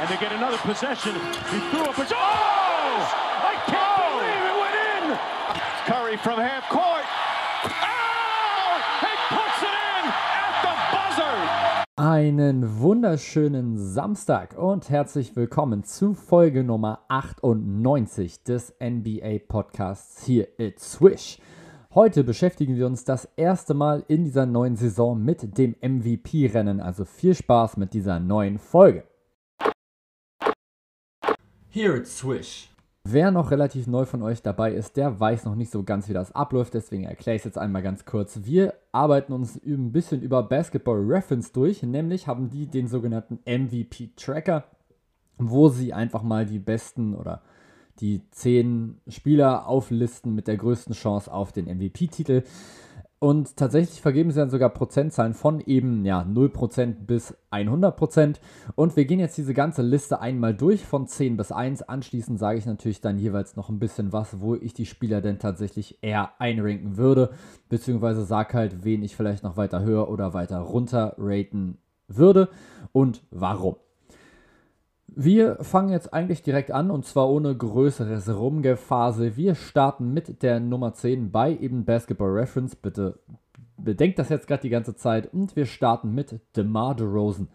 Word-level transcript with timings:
and 0.00 0.08
they 0.08 0.16
get 0.16 0.32
another 0.32 0.56
possession. 0.58 1.14
He 1.52 1.58
threw 1.70 1.84
up 1.84 1.98
a... 1.98 2.06
Oh! 2.10 3.00
I 3.44 3.54
can't 3.66 4.00
believe 4.08 4.44
it 4.50 4.56
went 4.64 4.76
in! 4.96 5.04
Curry 5.84 6.16
from 6.16 6.40
half 6.40 6.66
court. 6.70 7.04
Oh! 7.64 8.80
He 9.04 9.12
puts 9.28 9.62
it 9.62 9.76
in 9.76 10.02
at 10.08 10.54
the 10.64 10.74
buzzer! 10.90 11.84
Einen 11.96 12.80
wunderschönen 12.80 13.76
Samstag 13.76 14.56
und 14.56 14.88
herzlich 14.88 15.36
willkommen 15.36 15.84
zu 15.84 16.14
Folge 16.14 16.64
Nummer 16.64 17.00
98 17.08 18.42
des 18.42 18.72
NBA 18.82 19.40
Podcasts 19.48 20.24
hier 20.24 20.48
at 20.58 20.78
Swish. 20.78 21.38
Heute 21.94 22.24
beschäftigen 22.24 22.76
wir 22.76 22.86
uns 22.86 23.04
das 23.04 23.28
erste 23.36 23.74
Mal 23.74 24.02
in 24.08 24.24
dieser 24.24 24.46
neuen 24.46 24.76
Saison 24.76 25.22
mit 25.22 25.58
dem 25.58 25.76
MVP-Rennen, 25.82 26.80
also 26.80 27.04
viel 27.04 27.34
Spaß 27.34 27.76
mit 27.76 27.92
dieser 27.92 28.18
neuen 28.18 28.58
Folge. 28.58 29.09
Here 31.72 31.96
at 31.96 32.08
Swish. 32.08 32.68
Wer 33.04 33.30
noch 33.30 33.52
relativ 33.52 33.86
neu 33.86 34.04
von 34.04 34.22
euch 34.22 34.42
dabei 34.42 34.74
ist, 34.74 34.96
der 34.96 35.20
weiß 35.20 35.44
noch 35.44 35.54
nicht 35.54 35.70
so 35.70 35.84
ganz, 35.84 36.08
wie 36.08 36.12
das 36.12 36.34
abläuft, 36.34 36.74
deswegen 36.74 37.04
erkläre 37.04 37.36
ich 37.36 37.42
es 37.42 37.44
jetzt 37.44 37.58
einmal 37.58 37.82
ganz 37.82 38.04
kurz. 38.04 38.40
Wir 38.42 38.74
arbeiten 38.90 39.32
uns 39.32 39.54
ein 39.64 39.92
bisschen 39.92 40.20
über 40.20 40.42
Basketball 40.42 40.98
Reference 40.98 41.52
durch, 41.52 41.84
nämlich 41.84 42.26
haben 42.26 42.50
die 42.50 42.66
den 42.66 42.88
sogenannten 42.88 43.38
MVP 43.46 44.10
Tracker, 44.16 44.64
wo 45.38 45.68
sie 45.68 45.92
einfach 45.92 46.24
mal 46.24 46.44
die 46.44 46.58
besten 46.58 47.14
oder 47.14 47.40
die 48.00 48.28
zehn 48.32 49.00
Spieler 49.06 49.68
auflisten 49.68 50.34
mit 50.34 50.48
der 50.48 50.56
größten 50.56 50.94
Chance 50.94 51.32
auf 51.32 51.52
den 51.52 51.66
MVP-Titel. 51.66 52.42
Und 53.22 53.58
tatsächlich 53.58 54.00
vergeben 54.00 54.30
sie 54.30 54.40
dann 54.40 54.48
sogar 54.48 54.70
Prozentzahlen 54.70 55.34
von 55.34 55.60
eben 55.60 56.06
ja, 56.06 56.22
0% 56.22 57.04
bis 57.06 57.36
100%. 57.50 58.36
Und 58.76 58.96
wir 58.96 59.04
gehen 59.04 59.20
jetzt 59.20 59.36
diese 59.36 59.52
ganze 59.52 59.82
Liste 59.82 60.22
einmal 60.22 60.54
durch 60.54 60.86
von 60.86 61.06
10 61.06 61.36
bis 61.36 61.52
1. 61.52 61.82
Anschließend 61.82 62.38
sage 62.38 62.58
ich 62.58 62.64
natürlich 62.64 63.02
dann 63.02 63.18
jeweils 63.18 63.56
noch 63.56 63.68
ein 63.68 63.78
bisschen 63.78 64.14
was, 64.14 64.40
wo 64.40 64.54
ich 64.54 64.72
die 64.72 64.86
Spieler 64.86 65.20
denn 65.20 65.38
tatsächlich 65.38 65.98
eher 66.00 66.40
einranken 66.40 66.96
würde. 66.96 67.34
Beziehungsweise 67.68 68.24
sage 68.24 68.54
halt, 68.54 68.84
wen 68.84 69.02
ich 69.02 69.16
vielleicht 69.16 69.44
noch 69.44 69.58
weiter 69.58 69.82
höher 69.82 70.08
oder 70.08 70.32
weiter 70.32 70.60
runter 70.60 71.14
raten 71.18 71.76
würde 72.08 72.48
und 72.92 73.22
warum. 73.30 73.76
Wir 75.16 75.56
fangen 75.62 75.90
jetzt 75.90 76.14
eigentlich 76.14 76.42
direkt 76.42 76.70
an 76.70 76.90
und 76.90 77.04
zwar 77.04 77.28
ohne 77.28 77.56
größeres 77.56 78.32
Rumgephase. 78.32 79.36
Wir 79.36 79.54
starten 79.54 80.12
mit 80.12 80.42
der 80.42 80.60
Nummer 80.60 80.94
10 80.94 81.32
bei 81.32 81.56
eben 81.56 81.84
Basketball 81.84 82.30
Reference. 82.30 82.76
Bitte 82.76 83.18
bedenkt 83.76 84.18
das 84.18 84.28
jetzt 84.28 84.46
gerade 84.46 84.62
die 84.62 84.70
ganze 84.70 84.94
Zeit. 84.94 85.32
Und 85.32 85.56
wir 85.56 85.66
starten 85.66 86.14
mit 86.14 86.40
DeMar 86.56 86.94
DeRozan. 86.94 87.48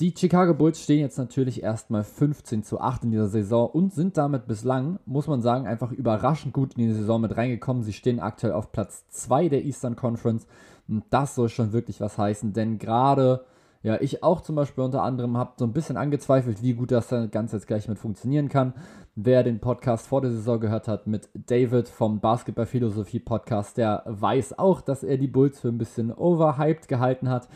Die 0.00 0.14
Chicago 0.16 0.54
Bulls 0.54 0.82
stehen 0.82 1.00
jetzt 1.00 1.18
natürlich 1.18 1.62
erstmal 1.62 2.04
15 2.04 2.62
zu 2.62 2.80
8 2.80 3.04
in 3.04 3.10
dieser 3.10 3.26
Saison 3.26 3.68
und 3.68 3.92
sind 3.92 4.16
damit 4.16 4.46
bislang, 4.46 5.00
muss 5.06 5.26
man 5.26 5.42
sagen, 5.42 5.66
einfach 5.66 5.90
überraschend 5.90 6.52
gut 6.52 6.74
in 6.74 6.86
die 6.86 6.94
Saison 6.94 7.20
mit 7.20 7.36
reingekommen. 7.36 7.82
Sie 7.82 7.92
stehen 7.92 8.20
aktuell 8.20 8.52
auf 8.52 8.70
Platz 8.70 9.08
2 9.08 9.48
der 9.48 9.64
Eastern 9.64 9.96
Conference 9.96 10.46
und 10.86 11.04
das 11.10 11.34
soll 11.34 11.48
schon 11.48 11.72
wirklich 11.72 12.00
was 12.00 12.16
heißen, 12.16 12.52
denn 12.52 12.78
gerade 12.78 13.44
ja, 13.82 14.00
ich 14.00 14.22
auch 14.24 14.40
zum 14.40 14.56
Beispiel 14.56 14.82
unter 14.82 15.02
anderem 15.02 15.36
habe 15.36 15.52
so 15.56 15.64
ein 15.64 15.72
bisschen 15.72 15.96
angezweifelt, 15.96 16.62
wie 16.62 16.74
gut 16.74 16.90
das 16.90 17.08
Ganze 17.30 17.56
jetzt 17.56 17.66
gleich 17.66 17.88
mit 17.88 17.98
funktionieren 17.98 18.48
kann. 18.48 18.74
Wer 19.14 19.44
den 19.44 19.60
Podcast 19.60 20.08
vor 20.08 20.20
der 20.20 20.32
Saison 20.32 20.58
gehört 20.58 20.88
hat 20.88 21.06
mit 21.06 21.28
David 21.34 21.88
vom 21.88 22.20
Basketball 22.20 22.66
Philosophie 22.66 23.20
Podcast, 23.20 23.76
der 23.76 24.02
weiß 24.06 24.58
auch, 24.58 24.80
dass 24.80 25.04
er 25.04 25.16
die 25.16 25.28
Bulls 25.28 25.60
für 25.60 25.68
ein 25.68 25.78
bisschen 25.78 26.12
overhyped 26.12 26.88
gehalten 26.88 27.28
hat. 27.28 27.48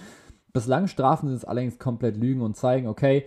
Bislang 0.53 0.87
strafen 0.87 1.29
sie 1.29 1.35
es 1.35 1.45
allerdings 1.45 1.79
komplett 1.79 2.17
Lügen 2.17 2.43
und 2.43 2.57
zeigen, 2.57 2.87
okay, 2.87 3.25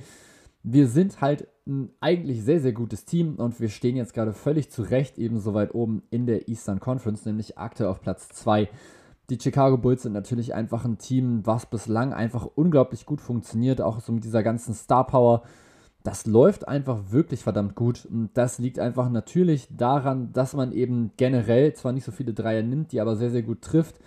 wir 0.64 0.88
sind 0.88 1.22
halt 1.22 1.48
ein 1.68 1.90
eigentlich 2.00 2.44
sehr, 2.44 2.60
sehr 2.60 2.74
gutes 2.74 3.06
Team 3.06 3.36
und 3.36 3.60
wir 3.60 3.70
stehen 3.70 3.96
jetzt 3.96 4.14
gerade 4.14 4.34
völlig 4.34 4.72
zu 4.72 4.84
Recht 4.84 5.18
eben 5.18 5.40
so 5.40 5.54
weit 5.54 5.74
oben 5.74 6.04
in 6.12 6.28
der 6.28 6.48
Eastern 6.48 6.80
Conference, 6.80 7.26
nämlich 7.26 7.58
aktuell 7.58 7.90
auf 7.90 8.02
Platz 8.02 8.30
2 8.30 8.70
die 9.30 9.40
Chicago 9.40 9.78
Bulls 9.78 10.04
sind 10.04 10.14
natürlich 10.14 10.54
einfach 10.54 10.86
ein 10.86 10.98
Team, 10.98 11.42
was 11.46 11.66
bislang 11.66 12.14
einfach 12.14 12.46
unglaublich 12.56 13.06
gut 13.06 13.22
funktioniert, 13.22 13.82
auch 13.82 14.00
so 14.00 14.12
mit 14.12 14.24
dieser 14.24 14.44
ganzen 14.44 14.74
Star 14.74 15.08
Power. 15.08 15.42
Das 16.04 16.28
läuft 16.28 16.68
einfach 16.68 17.12
wirklich 17.12 17.42
verdammt 17.42 17.74
gut. 17.74 18.06
Und 18.06 18.30
das 18.36 18.60
liegt 18.60 18.78
einfach 18.78 19.10
natürlich 19.10 19.68
daran, 19.76 20.32
dass 20.34 20.54
man 20.54 20.72
eben 20.72 21.12
generell 21.18 21.74
zwar 21.74 21.92
nicht 21.92 22.04
so 22.04 22.12
viele 22.12 22.34
Dreier 22.34 22.62
nimmt, 22.62 22.92
die 22.92 23.02
aber 23.02 23.16
sehr, 23.16 23.32
sehr 23.32 23.42
gut 23.42 23.64
trifft, 23.64 24.00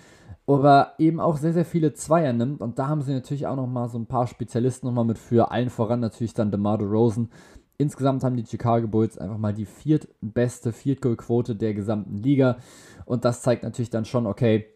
aber 0.47 0.93
eben 0.99 1.19
auch 1.19 1.37
sehr, 1.37 1.53
sehr 1.53 1.65
viele 1.65 1.95
Zweier 1.95 2.33
nimmt. 2.33 2.61
Und 2.61 2.79
da 2.79 2.87
haben 2.87 3.03
sie 3.03 3.13
natürlich 3.13 3.49
auch 3.49 3.57
nochmal 3.57 3.89
so 3.89 3.99
ein 3.99 4.07
paar 4.07 4.29
Spezialisten 4.29 4.87
nochmal 4.87 5.05
mit 5.05 5.19
für. 5.19 5.51
Allen 5.51 5.71
voran 5.71 5.99
natürlich 5.99 6.35
dann 6.35 6.53
DeMar 6.53 6.81
Rosen. 6.81 7.31
Insgesamt 7.77 8.23
haben 8.23 8.37
die 8.37 8.47
Chicago 8.47 8.87
Bulls 8.87 9.19
einfach 9.19 9.39
mal 9.39 9.55
die 9.55 9.67
viertbeste 9.67 10.73
Field 10.73 11.03
Goal 11.03 11.17
Quote 11.17 11.57
der 11.57 11.75
gesamten 11.75 12.17
Liga. 12.17 12.59
Und 13.05 13.25
das 13.25 13.43
zeigt 13.43 13.65
natürlich 13.65 13.91
dann 13.91 14.05
schon, 14.05 14.27
okay, 14.27 14.67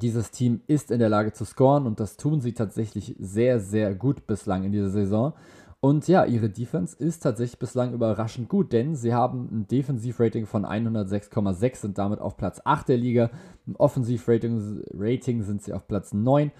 dieses 0.00 0.30
Team 0.30 0.62
ist 0.66 0.90
in 0.90 0.98
der 0.98 1.10
Lage 1.10 1.32
zu 1.32 1.44
scoren 1.44 1.86
und 1.86 2.00
das 2.00 2.16
tun 2.16 2.40
sie 2.40 2.54
tatsächlich 2.54 3.14
sehr, 3.18 3.60
sehr 3.60 3.94
gut 3.94 4.26
bislang 4.26 4.64
in 4.64 4.72
dieser 4.72 4.90
Saison. 4.90 5.34
Und 5.80 6.06
ja, 6.06 6.24
ihre 6.24 6.48
Defense 6.48 6.96
ist 6.96 7.24
tatsächlich 7.24 7.58
bislang 7.58 7.92
überraschend 7.92 8.48
gut, 8.48 8.72
denn 8.72 8.94
sie 8.94 9.12
haben 9.12 9.48
ein 9.50 9.66
Defensivrating 9.66 10.46
von 10.46 10.64
106,6, 10.64 11.76
sind 11.76 11.98
damit 11.98 12.20
auf 12.20 12.36
Platz 12.36 12.60
8 12.64 12.88
der 12.88 12.96
Liga. 12.96 13.30
Im 13.66 13.74
Offensivrating 13.74 14.84
Rating 14.94 15.42
sind 15.42 15.60
sie 15.60 15.72
auf 15.72 15.88
Platz 15.88 16.14
9. 16.14 16.52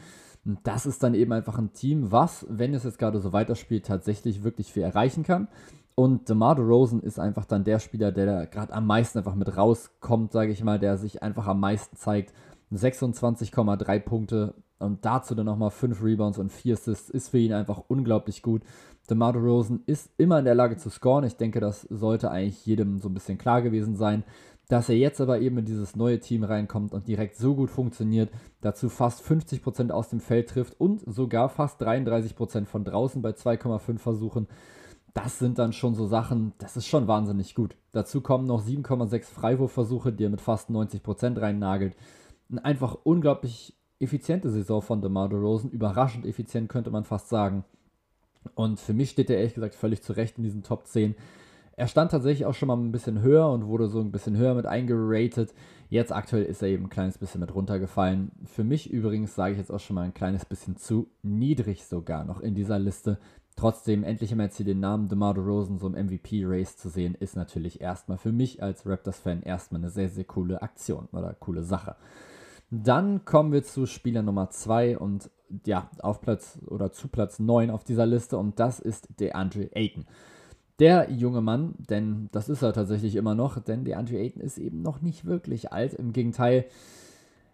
Und 0.44 0.59
das 0.64 0.87
ist 0.87 1.04
dann 1.04 1.14
eben 1.14 1.32
einfach 1.32 1.56
ein 1.56 1.72
Team, 1.72 2.10
was, 2.10 2.44
wenn 2.50 2.75
es 2.75 2.82
jetzt 2.82 2.99
gerade 2.99 3.20
so 3.20 3.32
weiterspielt, 3.32 3.87
tatsächlich 3.87 4.43
wirklich 4.43 4.72
viel 4.72 4.82
erreichen 4.82 5.22
kann. 5.22 5.47
Und 5.94 6.28
DeMar 6.28 6.56
DeRozan 6.56 6.99
ist 6.99 7.20
einfach 7.20 7.44
dann 7.44 7.62
der 7.62 7.78
Spieler, 7.78 8.10
der 8.10 8.26
da 8.26 8.44
gerade 8.47 8.72
am 8.72 8.88
meisten 8.88 9.19
einfach 9.19 9.37
mit 9.37 9.56
rauskommt, 9.56 10.32
sage 10.32 10.50
ich 10.50 10.64
mal, 10.64 10.81
der 10.81 10.97
sich 10.97 11.22
einfach 11.22 11.47
am 11.47 11.60
meisten 11.60 11.97
zeigt 11.97 12.32
26,3 12.76 13.98
Punkte 14.00 14.54
und 14.78 15.04
dazu 15.04 15.34
dann 15.34 15.46
nochmal 15.46 15.70
5 15.70 16.02
Rebounds 16.02 16.38
und 16.38 16.50
4 16.50 16.74
Assists 16.74 17.10
ist 17.10 17.28
für 17.28 17.38
ihn 17.38 17.52
einfach 17.52 17.84
unglaublich 17.88 18.42
gut. 18.42 18.62
DeMar 19.08 19.34
Rosen 19.36 19.82
ist 19.86 20.10
immer 20.16 20.38
in 20.38 20.44
der 20.44 20.54
Lage 20.54 20.76
zu 20.76 20.90
scoren. 20.90 21.24
Ich 21.24 21.36
denke, 21.36 21.60
das 21.60 21.82
sollte 21.82 22.30
eigentlich 22.30 22.64
jedem 22.66 22.98
so 22.98 23.08
ein 23.08 23.14
bisschen 23.14 23.38
klar 23.38 23.62
gewesen 23.62 23.96
sein. 23.96 24.24
Dass 24.68 24.88
er 24.88 24.96
jetzt 24.96 25.20
aber 25.20 25.40
eben 25.40 25.58
in 25.58 25.64
dieses 25.64 25.96
neue 25.96 26.20
Team 26.20 26.44
reinkommt 26.44 26.94
und 26.94 27.08
direkt 27.08 27.36
so 27.36 27.54
gut 27.54 27.68
funktioniert, 27.68 28.30
dazu 28.60 28.88
fast 28.88 29.22
50% 29.22 29.90
aus 29.90 30.08
dem 30.08 30.20
Feld 30.20 30.48
trifft 30.48 30.80
und 30.80 31.02
sogar 31.06 31.48
fast 31.48 31.82
33% 31.82 32.66
von 32.66 32.84
draußen 32.84 33.20
bei 33.20 33.30
2,5 33.30 33.98
Versuchen. 33.98 34.46
Das 35.14 35.38
sind 35.38 35.58
dann 35.58 35.74
schon 35.74 35.94
so 35.94 36.06
Sachen, 36.06 36.54
das 36.58 36.76
ist 36.76 36.86
schon 36.86 37.06
wahnsinnig 37.06 37.54
gut. 37.54 37.76
Dazu 37.90 38.22
kommen 38.22 38.46
noch 38.46 38.64
7,6 38.64 39.24
Freiwurfversuche, 39.24 40.12
die 40.12 40.24
er 40.24 40.30
mit 40.30 40.40
fast 40.40 40.70
90% 40.70 41.40
reinnagelt 41.40 41.94
eine 42.52 42.64
einfach 42.64 42.96
unglaublich 43.02 43.74
effiziente 43.98 44.50
Saison 44.50 44.82
von 44.82 45.00
DeMar 45.00 45.28
DeRozan. 45.28 45.70
Überraschend 45.70 46.26
effizient, 46.26 46.68
könnte 46.68 46.90
man 46.90 47.04
fast 47.04 47.28
sagen. 47.28 47.64
Und 48.54 48.80
für 48.80 48.92
mich 48.92 49.10
steht 49.10 49.30
er 49.30 49.38
ehrlich 49.38 49.54
gesagt 49.54 49.74
völlig 49.74 50.02
zurecht 50.02 50.38
in 50.38 50.44
diesen 50.44 50.62
Top 50.62 50.86
10. 50.86 51.14
Er 51.74 51.88
stand 51.88 52.10
tatsächlich 52.10 52.44
auch 52.44 52.54
schon 52.54 52.68
mal 52.68 52.76
ein 52.76 52.92
bisschen 52.92 53.22
höher 53.22 53.50
und 53.50 53.66
wurde 53.66 53.88
so 53.88 54.00
ein 54.00 54.12
bisschen 54.12 54.36
höher 54.36 54.54
mit 54.54 54.66
eingeratet. 54.66 55.54
Jetzt 55.88 56.12
aktuell 56.12 56.44
ist 56.44 56.62
er 56.62 56.68
eben 56.68 56.84
ein 56.84 56.90
kleines 56.90 57.18
bisschen 57.18 57.40
mit 57.40 57.54
runtergefallen. 57.54 58.30
Für 58.44 58.64
mich 58.64 58.90
übrigens 58.90 59.34
sage 59.34 59.52
ich 59.52 59.58
jetzt 59.58 59.70
auch 59.70 59.80
schon 59.80 59.94
mal 59.94 60.02
ein 60.02 60.14
kleines 60.14 60.44
bisschen 60.44 60.76
zu 60.76 61.08
niedrig 61.22 61.84
sogar 61.84 62.24
noch 62.24 62.40
in 62.40 62.54
dieser 62.54 62.78
Liste. 62.78 63.19
Trotzdem, 63.56 64.02
endlich 64.02 64.32
einmal 64.32 64.46
jetzt 64.46 64.56
hier 64.56 64.66
den 64.66 64.80
Namen 64.80 65.08
DeMar 65.08 65.34
DeRozan 65.34 65.78
so 65.78 65.86
im 65.86 66.06
MVP-Race 66.06 66.76
zu 66.76 66.88
sehen, 66.88 67.14
ist 67.19 67.36
natürlich 67.36 67.80
erstmal 67.80 68.19
für 68.19 68.32
mich 68.32 68.62
als 68.62 68.86
Raptors-Fan 68.86 69.42
erstmal 69.42 69.80
eine 69.80 69.90
sehr, 69.90 70.08
sehr 70.08 70.24
coole 70.24 70.62
Aktion 70.62 71.08
oder 71.12 71.34
coole 71.34 71.62
Sache. 71.62 71.96
Dann 72.74 73.26
kommen 73.26 73.52
wir 73.52 73.62
zu 73.62 73.84
Spieler 73.84 74.22
Nummer 74.22 74.48
2 74.48 74.96
und 74.96 75.30
ja, 75.66 75.90
auf 75.98 76.22
Platz 76.22 76.58
oder 76.66 76.90
zu 76.90 77.08
Platz 77.08 77.38
9 77.38 77.68
auf 77.70 77.84
dieser 77.84 78.06
Liste 78.06 78.38
und 78.38 78.58
das 78.58 78.80
ist 78.80 79.08
DeAndre 79.20 79.68
Ayton. 79.74 80.06
Der 80.78 81.10
junge 81.10 81.42
Mann, 81.42 81.74
denn 81.90 82.30
das 82.32 82.48
ist 82.48 82.62
er 82.62 82.72
tatsächlich 82.72 83.14
immer 83.16 83.34
noch, 83.34 83.60
denn 83.60 83.84
DeAndre 83.84 84.16
Ayton 84.16 84.40
ist 84.42 84.56
eben 84.56 84.80
noch 84.80 85.02
nicht 85.02 85.26
wirklich 85.26 85.70
alt. 85.70 85.92
Im 85.92 86.14
Gegenteil, 86.14 86.64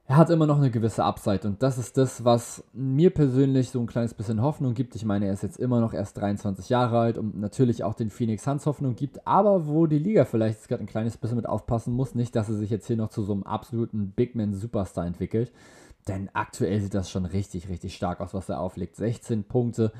er 0.09 0.17
hat 0.17 0.31
immer 0.31 0.47
noch 0.47 0.57
eine 0.57 0.71
gewisse 0.71 1.05
Upside 1.05 1.47
und 1.47 1.63
das 1.63 1.77
ist 1.77 1.99
das, 1.99 2.25
was 2.25 2.65
mir 2.73 3.11
persönlich 3.11 3.69
so 3.69 3.79
ein 3.79 3.87
kleines 3.87 4.15
bisschen 4.15 4.41
Hoffnung 4.41 4.73
gibt. 4.73 4.95
Ich 4.95 5.05
meine, 5.05 5.27
er 5.27 5.35
ist 5.35 5.43
jetzt 5.43 5.59
immer 5.59 5.83
noch 5.83 5.93
erst 5.93 6.17
23 6.17 6.71
Jahre 6.71 6.99
alt 6.99 7.19
und 7.19 7.39
natürlich 7.39 7.85
auch 7.85 7.93
den 7.93 8.09
Phoenix 8.09 8.45
Suns 8.45 8.65
Hoffnung 8.65 8.97
gibt, 8.97 9.27
aber 9.27 9.67
wo 9.67 9.87
die 9.87 9.99
Liga 9.99 10.25
vielleicht 10.25 10.67
gerade 10.67 10.83
ein 10.83 10.87
kleines 10.87 11.19
bisschen 11.19 11.37
mit 11.37 11.47
aufpassen 11.47 11.93
muss, 11.93 12.15
nicht, 12.15 12.35
dass 12.35 12.49
er 12.49 12.55
sich 12.55 12.71
jetzt 12.71 12.87
hier 12.87 12.97
noch 12.97 13.11
zu 13.11 13.23
so 13.23 13.35
einem 13.35 13.43
absoluten 13.43 14.13
Big 14.17 14.35
Man 14.35 14.55
Superstar 14.55 15.05
entwickelt. 15.05 15.53
Denn 16.09 16.31
aktuell 16.33 16.81
sieht 16.81 16.95
das 16.95 17.11
schon 17.11 17.27
richtig, 17.27 17.69
richtig 17.69 17.95
stark 17.95 18.23
aus, 18.23 18.33
was 18.33 18.49
er 18.49 18.61
auflegt. 18.61 18.97
16 18.97 19.45
Punkte, 19.45 19.93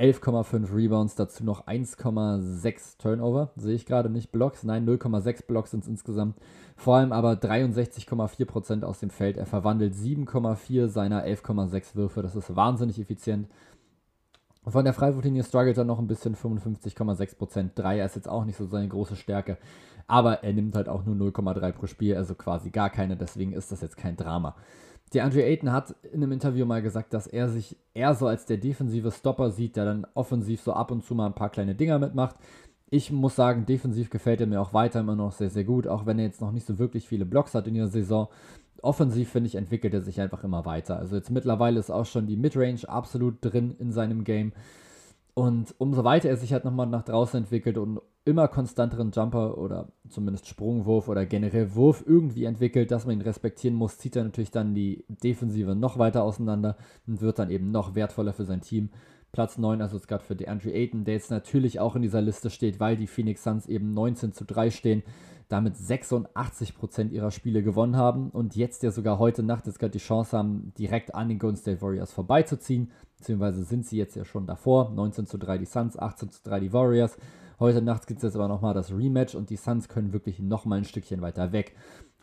11,5 0.00 0.74
Rebounds, 0.74 1.14
dazu 1.14 1.44
noch 1.44 1.66
1,6 1.66 2.98
Turnover. 2.98 3.50
Sehe 3.56 3.76
ich 3.76 3.86
gerade 3.86 4.10
nicht 4.10 4.32
Blocks, 4.32 4.64
nein, 4.64 4.86
0,6 4.86 5.46
Blocks 5.46 5.70
sind 5.70 5.84
es 5.84 5.88
insgesamt. 5.88 6.36
Vor 6.76 6.96
allem 6.96 7.12
aber 7.12 7.34
63,4% 7.34 8.82
aus 8.82 8.98
dem 8.98 9.10
Feld. 9.10 9.36
Er 9.36 9.46
verwandelt 9.46 9.94
7,4 9.94 10.88
seiner 10.88 11.24
11,6 11.24 11.94
Würfe. 11.94 12.22
Das 12.22 12.34
ist 12.34 12.56
wahnsinnig 12.56 12.98
effizient. 12.98 13.48
Von 14.66 14.84
der 14.84 14.94
Freiwurflinie 14.94 15.44
struggelt 15.44 15.76
er 15.76 15.84
noch 15.84 15.98
ein 15.98 16.06
bisschen, 16.06 16.34
55,6%. 16.34 17.70
Dreier 17.74 18.06
ist 18.06 18.16
jetzt 18.16 18.28
auch 18.28 18.44
nicht 18.44 18.56
so 18.56 18.66
seine 18.66 18.88
große 18.88 19.14
Stärke. 19.14 19.58
Aber 20.06 20.42
er 20.42 20.52
nimmt 20.52 20.74
halt 20.74 20.88
auch 20.88 21.04
nur 21.04 21.14
0,3 21.14 21.72
pro 21.72 21.86
Spiel, 21.86 22.16
also 22.16 22.34
quasi 22.34 22.70
gar 22.70 22.90
keine. 22.90 23.16
Deswegen 23.16 23.52
ist 23.52 23.70
das 23.72 23.80
jetzt 23.82 23.96
kein 23.96 24.16
Drama. 24.16 24.56
Der 25.12 25.24
Andre 25.24 25.44
Ayton 25.44 25.72
hat 25.72 25.94
in 26.12 26.22
einem 26.22 26.32
Interview 26.32 26.66
mal 26.66 26.82
gesagt, 26.82 27.14
dass 27.14 27.26
er 27.26 27.48
sich 27.48 27.76
eher 27.94 28.14
so 28.14 28.26
als 28.26 28.46
der 28.46 28.56
defensive 28.56 29.12
Stopper 29.12 29.50
sieht, 29.50 29.76
der 29.76 29.84
dann 29.84 30.06
offensiv 30.14 30.60
so 30.60 30.72
ab 30.72 30.90
und 30.90 31.04
zu 31.04 31.14
mal 31.14 31.26
ein 31.26 31.34
paar 31.34 31.50
kleine 31.50 31.74
Dinger 31.74 31.98
mitmacht. 31.98 32.36
Ich 32.90 33.12
muss 33.12 33.36
sagen, 33.36 33.66
defensiv 33.66 34.10
gefällt 34.10 34.40
er 34.40 34.46
mir 34.46 34.60
auch 34.60 34.72
weiter 34.72 35.00
immer 35.00 35.16
noch 35.16 35.32
sehr, 35.32 35.50
sehr 35.50 35.64
gut, 35.64 35.86
auch 35.86 36.06
wenn 36.06 36.18
er 36.18 36.26
jetzt 36.26 36.40
noch 36.40 36.52
nicht 36.52 36.66
so 36.66 36.78
wirklich 36.78 37.08
viele 37.08 37.24
Blocks 37.24 37.54
hat 37.54 37.66
in 37.66 37.74
der 37.74 37.88
Saison. 37.88 38.28
Offensiv, 38.82 39.30
finde 39.30 39.48
ich, 39.48 39.54
entwickelt 39.54 39.94
er 39.94 40.02
sich 40.02 40.20
einfach 40.20 40.44
immer 40.44 40.64
weiter. 40.64 40.98
Also 40.98 41.16
jetzt 41.16 41.30
mittlerweile 41.30 41.78
ist 41.78 41.90
auch 41.90 42.06
schon 42.06 42.26
die 42.26 42.36
Midrange 42.36 42.88
absolut 42.88 43.36
drin 43.40 43.74
in 43.78 43.92
seinem 43.92 44.24
Game. 44.24 44.52
Und 45.34 45.74
umso 45.78 46.04
weiter 46.04 46.28
er 46.28 46.36
sich 46.36 46.52
halt 46.52 46.64
nochmal 46.64 46.86
nach 46.86 47.02
draußen 47.02 47.38
entwickelt 47.38 47.76
und 47.76 48.00
immer 48.24 48.46
konstanteren 48.46 49.10
Jumper 49.10 49.58
oder 49.58 49.88
zumindest 50.08 50.46
Sprungwurf 50.46 51.08
oder 51.08 51.26
generell 51.26 51.74
Wurf 51.74 52.04
irgendwie 52.06 52.44
entwickelt, 52.44 52.92
dass 52.92 53.04
man 53.04 53.16
ihn 53.16 53.22
respektieren 53.22 53.76
muss, 53.76 53.98
zieht 53.98 54.14
er 54.14 54.24
natürlich 54.24 54.52
dann 54.52 54.74
die 54.74 55.04
Defensive 55.08 55.74
noch 55.74 55.98
weiter 55.98 56.22
auseinander 56.22 56.76
und 57.06 57.20
wird 57.20 57.40
dann 57.40 57.50
eben 57.50 57.72
noch 57.72 57.96
wertvoller 57.96 58.32
für 58.32 58.44
sein 58.44 58.60
Team. 58.60 58.90
Platz 59.32 59.58
9, 59.58 59.82
also 59.82 59.96
jetzt 59.96 60.06
gerade 60.06 60.22
für 60.22 60.36
DeAndre 60.36 60.72
Ayton, 60.72 61.04
der 61.04 61.14
jetzt 61.14 61.32
natürlich 61.32 61.80
auch 61.80 61.96
in 61.96 62.02
dieser 62.02 62.22
Liste 62.22 62.50
steht, 62.50 62.78
weil 62.78 62.96
die 62.96 63.08
Phoenix 63.08 63.42
Suns 63.42 63.66
eben 63.66 63.92
19 63.92 64.32
zu 64.32 64.44
3 64.44 64.70
stehen, 64.70 65.02
damit 65.48 65.76
86% 65.76 67.10
ihrer 67.10 67.30
Spiele 67.30 67.62
gewonnen 67.62 67.96
haben 67.96 68.30
und 68.30 68.56
jetzt 68.56 68.82
ja 68.82 68.90
sogar 68.90 69.18
heute 69.18 69.42
Nacht 69.42 69.66
jetzt 69.66 69.78
gerade 69.78 69.92
die 69.92 69.98
Chance 69.98 70.36
haben, 70.36 70.72
direkt 70.78 71.14
an 71.14 71.28
den 71.28 71.38
Golden 71.38 71.56
State 71.56 71.82
Warriors 71.82 72.12
vorbeizuziehen, 72.12 72.90
beziehungsweise 73.18 73.64
sind 73.64 73.86
sie 73.86 73.96
jetzt 73.96 74.16
ja 74.16 74.24
schon 74.24 74.46
davor, 74.46 74.90
19 74.90 75.26
zu 75.26 75.38
3 75.38 75.58
die 75.58 75.66
Suns, 75.66 75.98
18 75.98 76.30
zu 76.30 76.42
3 76.44 76.60
die 76.60 76.72
Warriors. 76.72 77.16
Heute 77.60 77.82
Nacht 77.82 78.06
gibt 78.06 78.18
es 78.18 78.24
jetzt 78.24 78.34
aber 78.34 78.48
nochmal 78.48 78.74
das 78.74 78.90
Rematch 78.90 79.34
und 79.34 79.50
die 79.50 79.56
Suns 79.56 79.88
können 79.88 80.12
wirklich 80.12 80.40
nochmal 80.40 80.78
ein 80.78 80.84
Stückchen 80.84 81.20
weiter 81.20 81.52
weg. 81.52 81.76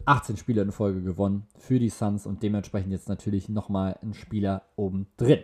18 0.05 0.37
Spiele 0.37 0.61
in 0.61 0.71
Folge 0.71 1.01
gewonnen 1.01 1.47
für 1.57 1.79
die 1.79 1.89
Suns 1.89 2.25
und 2.25 2.43
dementsprechend 2.43 2.91
jetzt 2.91 3.07
natürlich 3.07 3.49
nochmal 3.49 3.97
ein 4.01 4.13
Spieler 4.13 4.63
oben 4.75 5.07
drin. 5.17 5.39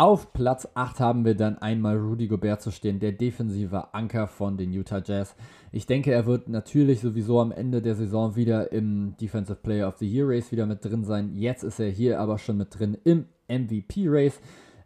Auf 0.00 0.32
Platz 0.32 0.66
8 0.72 0.98
haben 0.98 1.26
wir 1.26 1.34
dann 1.34 1.58
einmal 1.58 1.98
Rudy 1.98 2.26
Gobert 2.26 2.62
zu 2.62 2.70
stehen, 2.70 3.00
der 3.00 3.12
defensive 3.12 3.92
Anker 3.92 4.28
von 4.28 4.56
den 4.56 4.72
Utah 4.72 5.02
Jazz. 5.04 5.36
Ich 5.72 5.84
denke, 5.84 6.10
er 6.10 6.24
wird 6.24 6.48
natürlich 6.48 7.02
sowieso 7.02 7.38
am 7.38 7.52
Ende 7.52 7.82
der 7.82 7.94
Saison 7.94 8.34
wieder 8.34 8.72
im 8.72 9.14
Defensive 9.20 9.58
Player 9.62 9.86
of 9.86 9.98
the 9.98 10.10
Year 10.10 10.26
Race 10.26 10.52
wieder 10.52 10.64
mit 10.64 10.82
drin 10.82 11.04
sein. 11.04 11.36
Jetzt 11.36 11.64
ist 11.64 11.80
er 11.80 11.90
hier 11.90 12.18
aber 12.18 12.38
schon 12.38 12.56
mit 12.56 12.78
drin 12.78 12.96
im 13.04 13.26
MVP 13.46 14.06
Race. 14.06 14.40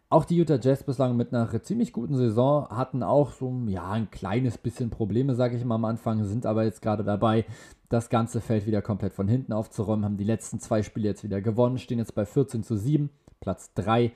Auch 0.09 0.25
die 0.25 0.35
Utah 0.35 0.59
Jazz 0.61 0.83
bislang 0.83 1.15
mit 1.15 1.33
einer 1.33 1.63
ziemlich 1.63 1.93
guten 1.93 2.17
Saison 2.17 2.67
hatten 2.67 3.01
auch 3.01 3.31
so 3.31 3.53
ja, 3.67 3.89
ein 3.91 4.11
kleines 4.11 4.57
bisschen 4.57 4.89
Probleme, 4.89 5.33
sage 5.33 5.55
ich 5.55 5.63
mal 5.63 5.75
am 5.75 5.85
Anfang, 5.85 6.25
sind 6.25 6.45
aber 6.45 6.65
jetzt 6.65 6.81
gerade 6.81 7.05
dabei, 7.05 7.45
das 7.87 8.09
ganze 8.09 8.41
Feld 8.41 8.65
wieder 8.67 8.81
komplett 8.81 9.13
von 9.13 9.29
hinten 9.29 9.53
aufzuräumen, 9.53 10.03
haben 10.03 10.17
die 10.17 10.25
letzten 10.25 10.59
zwei 10.59 10.83
Spiele 10.83 11.07
jetzt 11.07 11.23
wieder 11.23 11.39
gewonnen, 11.39 11.77
stehen 11.77 11.99
jetzt 11.99 12.15
bei 12.15 12.25
14 12.25 12.63
zu 12.63 12.75
7, 12.75 13.09
Platz 13.39 13.73
3 13.75 14.11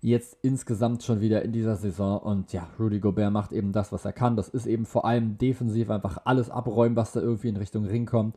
jetzt 0.00 0.36
insgesamt 0.42 1.02
schon 1.02 1.20
wieder 1.20 1.42
in 1.42 1.52
dieser 1.52 1.76
Saison. 1.76 2.18
Und 2.20 2.52
ja, 2.52 2.68
Rudy 2.78 3.00
Gobert 3.00 3.32
macht 3.32 3.52
eben 3.52 3.72
das, 3.72 3.92
was 3.92 4.04
er 4.04 4.12
kann. 4.12 4.36
Das 4.36 4.48
ist 4.48 4.66
eben 4.66 4.86
vor 4.86 5.04
allem 5.04 5.38
defensiv 5.38 5.90
einfach 5.90 6.18
alles 6.24 6.50
abräumen, 6.50 6.96
was 6.96 7.12
da 7.12 7.20
irgendwie 7.20 7.48
in 7.48 7.56
Richtung 7.56 7.84
Ring 7.84 8.06
kommt. 8.06 8.36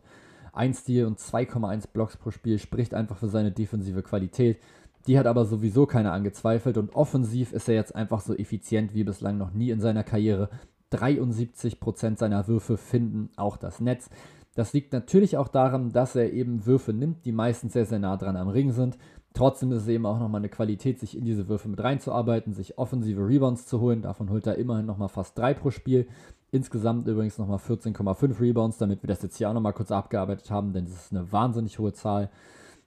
Ein 0.54 0.74
Stil 0.74 1.06
und 1.06 1.20
2,1 1.20 1.88
Blocks 1.94 2.18
pro 2.18 2.32
Spiel 2.32 2.60
spricht 2.60 2.94
einfach 2.94 3.18
für 3.18 3.30
seine 3.30 3.52
defensive 3.52 4.04
Qualität. 4.04 4.60
Die 5.08 5.18
hat 5.18 5.26
aber 5.26 5.46
sowieso 5.46 5.86
keiner 5.86 6.14
angezweifelt 6.14 6.78
und 6.78 6.94
offensiv 6.94 7.54
ist 7.54 7.68
er 7.68 7.76
jetzt 7.76 7.96
einfach 7.96 8.22
so 8.22 8.36
effizient 8.36 8.94
wie 8.94 9.04
bislang 9.04 9.38
noch 9.38 9.54
nie 9.54 9.72
in 9.72 9.82
seiner 9.82 10.04
Karriere. 10.04 10.50
73% 10.92 12.18
seiner 12.18 12.48
Würfe 12.48 12.78
finden 12.78 13.30
auch 13.38 13.58
das 13.58 13.80
Netz. 13.80 14.10
Das 14.56 14.74
liegt 14.74 14.92
natürlich 14.92 15.38
auch 15.38 15.48
daran, 15.48 15.92
dass 15.92 16.16
er 16.16 16.34
eben 16.34 16.66
Würfe 16.66 16.92
nimmt, 16.92 17.26
die 17.26 17.32
meistens 17.32 17.74
sehr, 17.74 17.86
sehr 17.86 18.00
nah 18.00 18.18
dran 18.18 18.36
am 18.36 18.50
Ring 18.50 18.72
sind. 18.72 18.98
Trotzdem 19.34 19.72
ist 19.72 19.84
es 19.84 19.88
eben 19.88 20.06
auch 20.06 20.20
nochmal 20.20 20.42
eine 20.42 20.50
Qualität, 20.50 21.00
sich 21.00 21.18
in 21.18 21.24
diese 21.24 21.48
Würfe 21.48 21.70
mit 21.70 21.82
reinzuarbeiten, 21.82 22.54
sich 22.54 22.78
offensive 22.78 23.26
Rebounds 23.26 23.66
zu 23.66 23.80
holen. 23.80 24.02
Davon 24.02 24.30
holt 24.30 24.46
er 24.46 24.58
immerhin 24.58 24.86
nochmal 24.86 25.08
fast 25.08 25.38
drei 25.38 25.54
pro 25.54 25.72
Spiel. 25.72 26.08
Insgesamt 26.52 27.08
übrigens 27.08 27.38
nochmal 27.38 27.60
14,5 27.60 28.42
Rebounds, 28.42 28.78
damit 28.78 29.04
wir 29.04 29.08
das 29.08 29.22
jetzt 29.22 29.38
hier 29.38 29.50
auch 29.50 29.54
nochmal 29.54 29.72
kurz 29.72 29.90
abgearbeitet 29.90 30.52
haben, 30.52 30.74
denn 30.74 30.84
das 30.84 30.96
ist 30.96 31.14
eine 31.14 31.32
wahnsinnig 31.32 31.80
hohe 31.80 31.94
Zahl. 31.94 32.30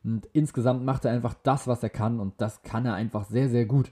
Und 0.05 0.28
insgesamt 0.34 0.84
macht 0.84 1.06
er 1.06 1.12
einfach 1.12 1.34
das, 1.43 1.67
was 1.67 1.82
er 1.82 1.88
kann 1.88 2.20
und 2.20 2.34
das 2.37 2.62
kann 2.62 2.84
er 2.84 2.93
einfach 2.93 3.25
sehr, 3.25 3.49
sehr 3.49 3.64
gut. 3.64 3.90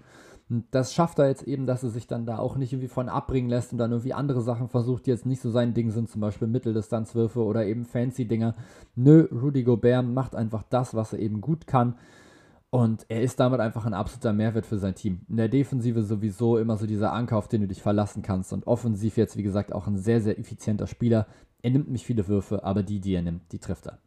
Und 0.52 0.66
das 0.72 0.92
schafft 0.92 1.18
er 1.18 1.28
jetzt 1.28 1.44
eben, 1.44 1.66
dass 1.66 1.82
er 1.82 1.88
sich 1.88 2.06
dann 2.06 2.26
da 2.26 2.36
auch 2.36 2.56
nicht 2.56 2.74
irgendwie 2.74 2.88
von 2.88 3.08
abbringen 3.08 3.48
lässt 3.48 3.72
und 3.72 3.78
dann 3.78 3.90
irgendwie 3.90 4.12
andere 4.12 4.42
Sachen 4.42 4.68
versucht, 4.68 5.06
die 5.06 5.10
jetzt 5.10 5.24
nicht 5.24 5.40
so 5.40 5.50
sein 5.50 5.72
Ding 5.72 5.90
sind, 5.90 6.10
zum 6.10 6.20
Beispiel 6.20 6.46
Mitteldistanzwürfe 6.46 7.42
oder 7.42 7.64
eben 7.64 7.86
fancy 7.86 8.26
Dinger. 8.26 8.54
Nö, 8.94 9.26
Rudy 9.32 9.62
Gobert 9.62 10.04
macht 10.04 10.34
einfach 10.34 10.62
das, 10.68 10.92
was 10.92 11.14
er 11.14 11.20
eben 11.20 11.40
gut 11.40 11.66
kann. 11.66 11.94
Und 12.68 13.06
er 13.08 13.22
ist 13.22 13.40
damit 13.40 13.60
einfach 13.60 13.86
ein 13.86 13.94
absoluter 13.94 14.34
Mehrwert 14.34 14.66
für 14.66 14.76
sein 14.76 14.94
Team. 14.94 15.22
In 15.30 15.38
der 15.38 15.48
Defensive 15.48 16.02
sowieso 16.02 16.58
immer 16.58 16.76
so 16.76 16.86
dieser 16.86 17.14
Anker, 17.14 17.38
auf 17.38 17.48
den 17.48 17.62
du 17.62 17.66
dich 17.66 17.80
verlassen 17.80 18.20
kannst. 18.20 18.52
Und 18.52 18.66
offensiv 18.66 19.16
jetzt, 19.16 19.38
wie 19.38 19.42
gesagt, 19.42 19.72
auch 19.72 19.86
ein 19.86 19.96
sehr, 19.96 20.20
sehr 20.20 20.38
effizienter 20.38 20.86
Spieler. 20.86 21.28
Er 21.62 21.70
nimmt 21.70 21.90
nicht 21.90 22.04
viele 22.04 22.28
Würfe, 22.28 22.62
aber 22.62 22.82
die, 22.82 23.00
die 23.00 23.14
er 23.14 23.22
nimmt, 23.22 23.50
die 23.52 23.58
trifft 23.58 23.86
er. 23.86 24.00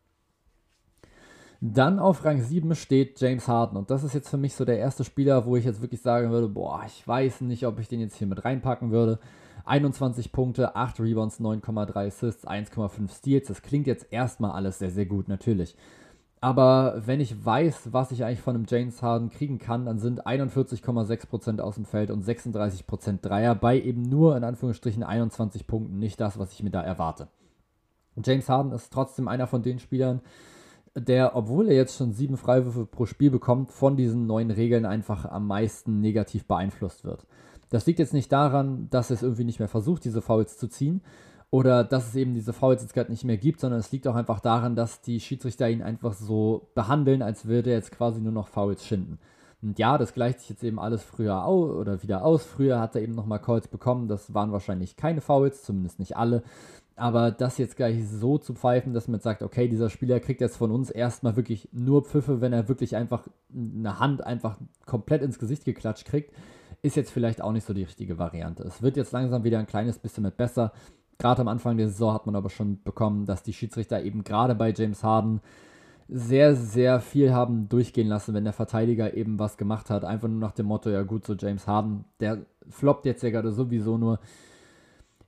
Dann 1.74 2.00
auf 2.00 2.24
Rang 2.24 2.42
7 2.42 2.76
steht 2.76 3.20
James 3.20 3.48
Harden. 3.48 3.78
Und 3.78 3.90
das 3.90 4.04
ist 4.04 4.14
jetzt 4.14 4.30
für 4.30 4.38
mich 4.38 4.54
so 4.54 4.66
der 4.66 4.78
erste 4.78 5.04
Spieler, 5.04 5.46
wo 5.46 5.56
ich 5.56 5.66
jetzt 5.66 5.82
wirklich 5.82 6.02
sagen 6.02 6.30
würde, 6.30 6.48
boah, 6.48 6.84
ich 6.86 7.08
weiß 7.08 7.42
nicht, 7.42 7.66
ob 7.66 7.80
ich 7.80 7.88
den 7.88 8.02
jetzt 8.02 8.18
hier 8.18 8.28
mit 8.28 8.46
reinpacken 8.46 8.92
würde. 8.92 9.20
21 9.66 10.32
Punkte, 10.32 10.76
8 10.76 11.00
Rebounds, 11.00 11.40
9,3 11.40 12.08
Assists, 12.08 12.48
1,5 12.48 13.10
Steals. 13.10 13.48
Das 13.48 13.64
klingt 13.64 13.88
jetzt 13.88 14.06
erstmal 14.12 14.52
alles 14.52 14.78
sehr, 14.78 14.92
sehr 14.92 15.08
gut, 15.08 15.28
natürlich. 15.28 15.76
Aber 16.40 17.02
wenn 17.04 17.20
ich 17.20 17.44
weiß, 17.44 17.94
was 17.94 18.12
ich 18.12 18.24
eigentlich 18.24 18.42
von 18.42 18.54
einem 18.54 18.66
James 18.68 19.02
Harden 19.02 19.32
kriegen 19.32 19.58
kann, 19.58 19.86
dann 19.86 19.98
sind 19.98 20.28
41,6% 20.28 21.60
aus 21.60 21.76
dem 21.76 21.86
Feld 21.86 22.12
und 22.12 22.24
36% 22.24 23.22
Dreier 23.22 23.56
bei 23.56 23.82
eben 23.82 24.04
nur 24.04 24.38
in 24.38 24.44
Anführungsstrichen 24.44 25.02
21 25.02 25.66
Punkten 25.66 25.98
nicht 25.98 26.22
das, 26.22 26.38
was 26.38 26.52
ich 26.54 26.62
mir 26.62 26.70
da 26.70 26.82
erwarte. 26.82 27.30
James 28.24 28.48
Harden 28.48 28.72
ist 28.72 28.94
trotzdem 28.94 29.28
einer 29.28 29.48
von 29.48 29.64
den 29.64 29.80
Spielern, 29.80 30.22
der, 30.96 31.36
obwohl 31.36 31.68
er 31.68 31.76
jetzt 31.76 31.98
schon 31.98 32.14
sieben 32.14 32.38
Freiwürfe 32.38 32.86
pro 32.86 33.06
Spiel 33.06 33.30
bekommt, 33.30 33.72
von 33.72 33.98
diesen 33.98 34.26
neuen 34.28 34.52
Regeln 34.52 34.86
einfach 34.86 35.26
am 35.26 35.48
meisten 35.48 36.00
negativ 36.00 36.46
beeinflusst 36.46 37.04
wird. 37.04 37.28
Das 37.70 37.86
liegt 37.86 38.00
jetzt 38.00 38.14
nicht 38.14 38.32
daran, 38.32 38.88
dass 38.90 39.10
er 39.10 39.16
es 39.16 39.24
irgendwie 39.24 39.44
nicht 39.44 39.60
mehr 39.60 39.68
versucht, 39.68 40.06
diese 40.06 40.22
Fouls 40.22 40.58
zu 40.58 40.68
ziehen, 40.68 41.02
oder 41.52 41.84
dass 41.84 42.08
es 42.10 42.16
eben 42.16 42.34
diese 42.34 42.54
Fouls 42.54 42.82
jetzt 42.82 42.94
gerade 42.94 43.12
nicht 43.12 43.24
mehr 43.24 43.38
gibt, 43.38 43.60
sondern 43.60 43.80
es 43.80 43.92
liegt 43.92 44.08
auch 44.08 44.16
einfach 44.16 44.40
daran, 44.40 44.76
dass 44.76 45.02
die 45.02 45.20
Schiedsrichter 45.20 45.70
ihn 45.70 45.82
einfach 45.82 46.14
so 46.14 46.70
behandeln, 46.76 47.22
als 47.22 47.46
würde 47.46 47.70
er 47.70 47.78
jetzt 47.78 47.92
quasi 47.92 48.20
nur 48.22 48.34
noch 48.34 48.48
Fouls 48.48 48.86
schinden. 48.86 49.20
Und 49.62 49.80
ja, 49.80 49.98
das 49.98 50.14
gleicht 50.14 50.42
sich 50.42 50.50
jetzt 50.50 50.64
eben 50.64 50.80
alles 50.80 51.04
früher 51.04 51.44
aus 51.46 51.72
oder 51.72 52.04
wieder 52.04 52.24
aus. 52.24 52.44
Früher 52.44 52.80
hat 52.80 52.96
er 52.96 53.02
eben 53.02 53.16
nochmal 53.16 53.42
Calls 53.42 53.68
bekommen, 53.68 54.08
das 54.08 54.34
waren 54.34 54.52
wahrscheinlich 54.52 54.96
keine 54.96 55.22
Fouls, 55.22 55.64
zumindest 55.64 55.98
nicht 56.00 56.18
alle. 56.18 56.44
Aber 56.98 57.32
das 57.32 57.58
jetzt 57.58 57.76
gleich 57.76 58.08
so 58.08 58.38
zu 58.38 58.54
pfeifen, 58.54 58.94
dass 58.94 59.10
man 59.10 59.20
sagt, 59.20 59.44
okay, 59.44 59.68
dieser 59.68 59.90
Spieler 59.90 60.22
kriegt 60.22 60.40
jetzt 60.40 60.56
von 60.56 60.72
uns 60.72 60.90
erstmal 60.90 61.36
wirklich 61.36 61.68
nur 61.74 62.04
Pfiffe, 62.04 62.40
wenn 62.40 62.54
er 62.54 62.70
wirklich 62.70 62.96
einfach 62.96 63.28
eine 63.54 64.00
Hand 64.00 64.26
einfach 64.26 64.58
komplett 64.86 65.22
ins 65.22 65.38
Gesicht 65.38 65.66
geklatscht 65.66 66.06
kriegt, 66.06 66.34
ist 66.82 66.96
jetzt 66.96 67.12
vielleicht 67.12 67.42
auch 67.42 67.52
nicht 67.52 67.66
so 67.66 67.74
die 67.74 67.84
richtige 67.84 68.18
Variante. 68.18 68.64
Es 68.64 68.82
wird 68.82 68.96
jetzt 68.96 69.12
langsam 69.12 69.44
wieder 69.44 69.60
ein 69.60 69.68
kleines 69.68 70.00
bisschen 70.00 70.24
mit 70.24 70.38
besser. 70.38 70.72
Gerade 71.18 71.42
am 71.42 71.48
Anfang 71.50 71.76
der 71.76 71.90
Saison 71.90 72.14
hat 72.14 72.26
man 72.28 72.36
aber 72.36 72.50
schon 72.50 72.82
bekommen, 72.84 73.26
dass 73.26 73.44
die 73.44 73.54
Schiedsrichter 73.54 74.02
eben 74.02 74.24
gerade 74.24 74.56
bei 74.56 74.72
James 74.72 75.04
Harden 75.04 75.42
sehr, 76.08 76.56
sehr 76.56 77.02
viel 77.02 77.34
haben 77.34 77.68
durchgehen 77.68 78.08
lassen, 78.08 78.34
wenn 78.34 78.44
der 78.44 78.54
Verteidiger 78.54 79.16
eben 79.16 79.40
was 79.40 79.58
gemacht 79.58 79.90
hat. 79.90 80.06
Einfach 80.06 80.28
nur 80.28 80.40
nach 80.40 80.52
dem 80.52 80.68
Motto, 80.68 80.90
ja 80.90 81.02
gut, 81.02 81.26
so 81.26 81.34
James 81.34 81.68
Harden, 81.68 82.06
der 82.20 82.46
floppt 82.70 83.06
jetzt 83.06 83.24
ja 83.24 83.32
gerade 83.32 83.52
sowieso 83.52 83.98
nur. 83.98 84.20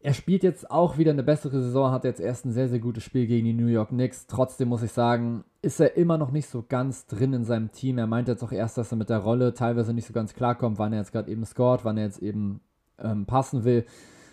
Er 0.01 0.13
spielt 0.13 0.43
jetzt 0.43 0.69
auch 0.69 0.97
wieder 0.97 1.11
eine 1.11 1.23
bessere 1.23 1.61
Saison, 1.61 1.91
hat 1.91 2.03
jetzt 2.03 2.19
erst 2.19 2.45
ein 2.45 2.51
sehr, 2.51 2.69
sehr 2.69 2.79
gutes 2.79 3.03
Spiel 3.03 3.25
gegen 3.25 3.45
die 3.45 3.53
New 3.53 3.67
York 3.67 3.89
Knicks. 3.89 4.27
Trotzdem 4.27 4.69
muss 4.69 4.83
ich 4.83 4.91
sagen, 4.91 5.43
ist 5.61 5.79
er 5.79 5.97
immer 5.97 6.17
noch 6.17 6.31
nicht 6.31 6.49
so 6.49 6.63
ganz 6.67 7.07
drin 7.07 7.33
in 7.33 7.45
seinem 7.45 7.71
Team. 7.71 7.97
Er 7.97 8.07
meint 8.07 8.27
jetzt 8.27 8.43
auch 8.43 8.51
erst, 8.51 8.77
dass 8.77 8.91
er 8.91 8.97
mit 8.97 9.09
der 9.09 9.17
Rolle 9.17 9.53
teilweise 9.53 9.93
nicht 9.93 10.07
so 10.07 10.13
ganz 10.13 10.33
klarkommt, 10.33 10.77
wann 10.77 10.93
er 10.93 10.99
jetzt 10.99 11.11
gerade 11.11 11.31
eben 11.31 11.45
scored, 11.45 11.83
wann 11.83 11.97
er 11.97 12.05
jetzt 12.05 12.21
eben 12.21 12.61
ähm, 12.99 13.25
passen 13.25 13.63
will. 13.63 13.85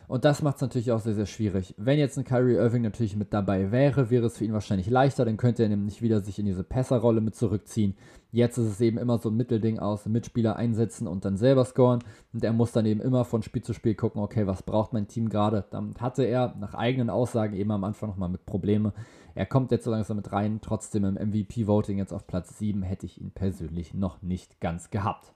Und 0.06 0.24
das 0.24 0.42
macht 0.42 0.56
es 0.56 0.62
natürlich 0.62 0.92
auch 0.92 1.00
sehr, 1.00 1.14
sehr 1.14 1.26
schwierig. 1.26 1.74
Wenn 1.78 1.98
jetzt 1.98 2.18
ein 2.18 2.24
Kyrie 2.24 2.54
Irving 2.54 2.82
natürlich 2.82 3.16
mit 3.16 3.32
dabei 3.32 3.72
wäre, 3.72 4.10
wäre 4.10 4.26
es 4.26 4.38
für 4.38 4.44
ihn 4.44 4.52
wahrscheinlich 4.52 4.88
leichter, 4.90 5.24
dann 5.24 5.36
könnte 5.36 5.62
er 5.62 5.68
nämlich 5.68 6.02
wieder 6.02 6.20
sich 6.20 6.38
in 6.38 6.46
diese 6.46 6.64
Passerrolle 6.64 7.20
mit 7.20 7.34
zurückziehen. 7.34 7.96
Jetzt 8.30 8.58
ist 8.58 8.66
es 8.66 8.80
eben 8.80 8.98
immer 8.98 9.18
so 9.18 9.30
ein 9.30 9.36
Mittelding 9.36 9.78
aus, 9.78 10.06
Mitspieler 10.06 10.56
einsetzen 10.56 11.06
und 11.06 11.24
dann 11.24 11.36
selber 11.36 11.64
scoren. 11.64 12.00
Und 12.32 12.44
er 12.44 12.52
muss 12.52 12.72
dann 12.72 12.86
eben 12.86 13.00
immer 13.00 13.24
von 13.24 13.42
Spiel 13.42 13.62
zu 13.62 13.72
Spiel 13.72 13.94
gucken, 13.94 14.20
okay, 14.20 14.46
was 14.46 14.62
braucht 14.62 14.92
mein 14.92 15.08
Team 15.08 15.28
gerade. 15.28 15.64
Damit 15.70 16.00
hatte 16.00 16.24
er 16.24 16.54
nach 16.58 16.74
eigenen 16.74 17.10
Aussagen 17.10 17.54
eben 17.54 17.70
am 17.70 17.84
Anfang 17.84 18.10
nochmal 18.10 18.28
mit 18.28 18.44
Probleme. 18.44 18.92
Er 19.34 19.46
kommt 19.46 19.72
jetzt 19.72 19.84
so 19.84 19.90
langsam 19.90 20.16
mit 20.16 20.32
rein, 20.32 20.60
trotzdem 20.62 21.04
im 21.04 21.14
MVP-Voting 21.14 21.98
jetzt 21.98 22.12
auf 22.12 22.26
Platz 22.26 22.58
7 22.58 22.82
hätte 22.82 23.06
ich 23.06 23.20
ihn 23.20 23.32
persönlich 23.32 23.94
noch 23.94 24.22
nicht 24.22 24.60
ganz 24.60 24.90
gehabt. 24.90 25.33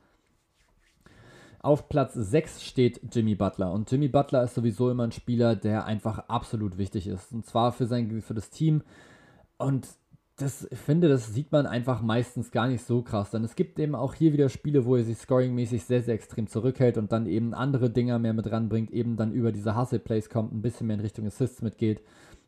Auf 1.61 1.89
Platz 1.89 2.15
6 2.15 2.63
steht 2.63 3.01
Jimmy 3.13 3.35
Butler. 3.35 3.73
Und 3.73 3.91
Jimmy 3.91 4.09
Butler 4.09 4.45
ist 4.45 4.55
sowieso 4.55 4.91
immer 4.91 5.05
ein 5.05 5.13
Spieler, 5.13 5.57
der 5.57 5.85
einfach 5.85 6.21
absolut 6.29 6.79
wichtig 6.79 7.07
ist. 7.09 7.33
Und 7.33 7.47
zwar 7.47 7.73
für, 7.73 7.87
sein, 7.87 8.23
für 8.23 8.35
das 8.35 8.51
Team. 8.51 8.83
Und 9.57 9.89
das, 10.37 10.69
ich 10.71 10.79
finde, 10.79 11.09
das 11.09 11.35
sieht 11.35 11.51
man 11.51 11.67
einfach 11.67 12.01
meistens 12.01 12.53
gar 12.53 12.69
nicht 12.69 12.85
so 12.85 13.03
krass. 13.03 13.31
Denn 13.31 13.43
es 13.43 13.57
gibt 13.57 13.79
eben 13.81 13.97
auch 13.97 14.15
hier 14.15 14.33
wieder 14.33 14.49
Spiele, 14.49 14.85
wo 14.85 14.95
er 14.95 15.03
sich 15.03 15.19
scoringmäßig 15.19 15.85
sehr, 15.85 16.03
sehr 16.03 16.15
extrem 16.15 16.47
zurückhält 16.47 16.97
und 16.97 17.11
dann 17.11 17.27
eben 17.27 17.55
andere 17.55 17.91
Dinger 17.91 18.21
mehr 18.21 18.35
mit 18.35 18.51
ranbringt, 18.51 18.93
eben 18.93 19.17
dann 19.17 19.33
über 19.33 19.51
diese 19.51 19.77
Hustle-Plays 19.77 20.31
kommt, 20.31 20.53
ein 20.53 20.63
bisschen 20.63 20.87
mehr 20.87 20.95
in 20.95 21.03
Richtung 21.03 21.27
Assists 21.27 21.61
mitgeht. 21.61 22.03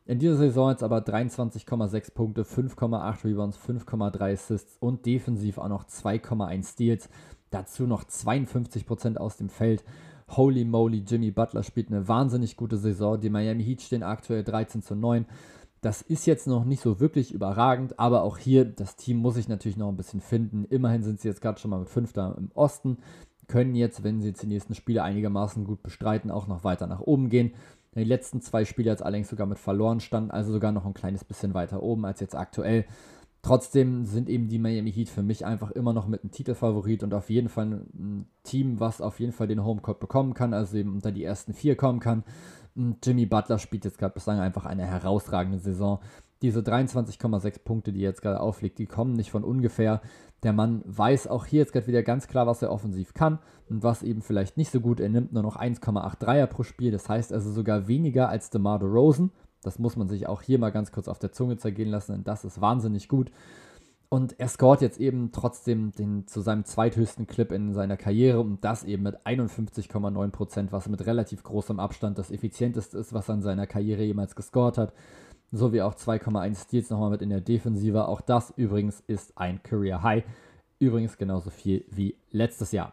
In 0.06 0.18
dieser 0.18 0.36
Saison 0.36 0.70
jetzt 0.70 0.82
aber 0.82 0.98
23,6 0.98 2.14
Punkte, 2.14 2.42
5,8 2.42 3.24
Rebounds, 3.24 3.58
5,3 3.58 4.32
Assists 4.32 4.76
und 4.78 5.04
defensiv 5.04 5.58
auch 5.58 5.68
noch 5.68 5.84
2,1 5.84 6.72
Steals. 6.72 7.08
Dazu 7.50 7.86
noch 7.86 8.04
52% 8.04 9.16
aus 9.16 9.36
dem 9.36 9.48
Feld. 9.48 9.84
Holy 10.28 10.64
moly, 10.64 11.02
Jimmy 11.06 11.32
Butler 11.32 11.64
spielt 11.64 11.88
eine 11.88 12.06
wahnsinnig 12.06 12.56
gute 12.56 12.76
Saison. 12.76 13.20
Die 13.20 13.30
Miami 13.30 13.64
Heat 13.64 13.82
stehen 13.82 14.04
aktuell 14.04 14.44
13 14.44 14.82
zu 14.82 14.94
9. 14.94 15.26
Das 15.80 16.02
ist 16.02 16.26
jetzt 16.26 16.46
noch 16.46 16.64
nicht 16.64 16.82
so 16.82 17.00
wirklich 17.00 17.32
überragend, 17.32 17.98
aber 17.98 18.22
auch 18.22 18.36
hier, 18.36 18.66
das 18.66 18.96
Team 18.96 19.16
muss 19.16 19.34
sich 19.34 19.48
natürlich 19.48 19.78
noch 19.78 19.88
ein 19.88 19.96
bisschen 19.96 20.20
finden. 20.20 20.64
Immerhin 20.66 21.02
sind 21.02 21.20
sie 21.20 21.28
jetzt 21.28 21.40
gerade 21.40 21.58
schon 21.58 21.70
mal 21.70 21.80
mit 21.80 21.88
Fünfter 21.88 22.36
im 22.36 22.50
Osten, 22.54 22.98
können 23.48 23.74
jetzt, 23.74 24.04
wenn 24.04 24.20
sie 24.20 24.28
jetzt 24.28 24.42
die 24.42 24.46
nächsten 24.46 24.74
Spiele 24.74 25.02
einigermaßen 25.02 25.64
gut 25.64 25.82
bestreiten, 25.82 26.30
auch 26.30 26.46
noch 26.46 26.64
weiter 26.64 26.86
nach 26.86 27.00
oben 27.00 27.30
gehen. 27.30 27.52
Die 27.94 28.04
letzten 28.04 28.40
zwei 28.40 28.64
Spiele 28.64 28.90
jetzt 28.90 29.02
allerdings 29.02 29.30
sogar 29.30 29.46
mit 29.46 29.58
verloren 29.58 30.00
standen, 30.00 30.30
also 30.30 30.52
sogar 30.52 30.70
noch 30.70 30.86
ein 30.86 30.94
kleines 30.94 31.24
bisschen 31.24 31.54
weiter 31.54 31.82
oben 31.82 32.04
als 32.04 32.20
jetzt 32.20 32.36
aktuell. 32.36 32.84
Trotzdem 33.42 34.04
sind 34.04 34.28
eben 34.28 34.48
die 34.48 34.58
Miami 34.58 34.92
Heat 34.92 35.08
für 35.08 35.22
mich 35.22 35.46
einfach 35.46 35.70
immer 35.70 35.94
noch 35.94 36.06
mit 36.06 36.22
einem 36.22 36.30
Titelfavorit 36.30 37.02
und 37.02 37.14
auf 37.14 37.30
jeden 37.30 37.48
Fall 37.48 37.86
ein 37.94 38.26
Team, 38.42 38.80
was 38.80 39.00
auf 39.00 39.18
jeden 39.18 39.32
Fall 39.32 39.48
den 39.48 39.64
Homecourt 39.64 39.98
bekommen 39.98 40.34
kann, 40.34 40.52
also 40.52 40.76
eben 40.76 40.94
unter 40.94 41.10
die 41.10 41.24
ersten 41.24 41.54
vier 41.54 41.74
kommen 41.74 42.00
kann. 42.00 42.22
Jimmy 43.02 43.26
Butler 43.26 43.58
spielt 43.58 43.84
jetzt 43.84 43.98
gerade 43.98 44.14
bislang 44.14 44.40
einfach 44.40 44.66
eine 44.66 44.84
herausragende 44.84 45.58
Saison. 45.58 46.00
Diese 46.42 46.60
23,6 46.60 47.64
Punkte, 47.64 47.92
die 47.92 48.00
er 48.00 48.10
jetzt 48.10 48.22
gerade 48.22 48.40
auflegt, 48.40 48.78
die 48.78 48.86
kommen 48.86 49.14
nicht 49.14 49.30
von 49.30 49.44
ungefähr. 49.44 50.00
Der 50.42 50.52
Mann 50.52 50.82
weiß 50.86 51.26
auch 51.26 51.44
hier 51.46 51.60
jetzt 51.60 51.72
gerade 51.72 51.86
wieder 51.86 52.02
ganz 52.02 52.28
klar, 52.28 52.46
was 52.46 52.62
er 52.62 52.72
offensiv 52.72 53.12
kann 53.14 53.38
und 53.68 53.82
was 53.82 54.02
eben 54.02 54.22
vielleicht 54.22 54.56
nicht 54.56 54.70
so 54.70 54.80
gut. 54.80 55.00
Er 55.00 55.10
nimmt 55.10 55.32
nur 55.32 55.42
noch 55.42 55.56
1,8 55.56 56.18
Dreier 56.18 56.46
pro 56.46 56.62
Spiel, 56.62 56.92
das 56.92 57.08
heißt 57.08 57.32
also 57.32 57.50
sogar 57.50 57.88
weniger 57.88 58.28
als 58.28 58.50
DeMar 58.50 58.82
Rosen. 58.82 59.32
Das 59.62 59.78
muss 59.78 59.96
man 59.96 60.08
sich 60.08 60.26
auch 60.26 60.42
hier 60.42 60.58
mal 60.58 60.70
ganz 60.70 60.92
kurz 60.92 61.08
auf 61.08 61.18
der 61.18 61.32
Zunge 61.32 61.56
zergehen 61.56 61.90
lassen, 61.90 62.12
denn 62.12 62.24
das 62.24 62.44
ist 62.44 62.60
wahnsinnig 62.60 63.08
gut. 63.08 63.30
Und 64.12 64.40
er 64.40 64.48
scoret 64.48 64.80
jetzt 64.80 64.98
eben 64.98 65.30
trotzdem 65.30 65.92
den 65.92 66.26
zu 66.26 66.40
seinem 66.40 66.64
zweithöchsten 66.64 67.28
Clip 67.28 67.52
in 67.52 67.72
seiner 67.74 67.96
Karriere 67.96 68.40
und 68.40 68.64
das 68.64 68.82
eben 68.82 69.04
mit 69.04 69.24
51,9%, 69.24 70.72
was 70.72 70.88
mit 70.88 71.06
relativ 71.06 71.44
großem 71.44 71.78
Abstand 71.78 72.18
das 72.18 72.32
effizienteste 72.32 72.98
ist, 72.98 73.12
was 73.12 73.28
er 73.28 73.36
in 73.36 73.42
seiner 73.42 73.68
Karriere 73.68 74.02
jemals 74.02 74.34
gescored 74.34 74.78
hat. 74.78 74.92
So 75.52 75.72
wie 75.72 75.82
auch 75.82 75.94
2,1 75.94 76.64
Steals 76.64 76.90
nochmal 76.90 77.10
mit 77.10 77.22
in 77.22 77.30
der 77.30 77.40
Defensive. 77.40 78.08
Auch 78.08 78.20
das 78.20 78.52
übrigens 78.56 79.00
ist 79.06 79.38
ein 79.38 79.62
Career 79.62 80.02
High. 80.02 80.24
Übrigens 80.80 81.16
genauso 81.16 81.50
viel 81.50 81.84
wie 81.88 82.16
letztes 82.32 82.72
Jahr. 82.72 82.92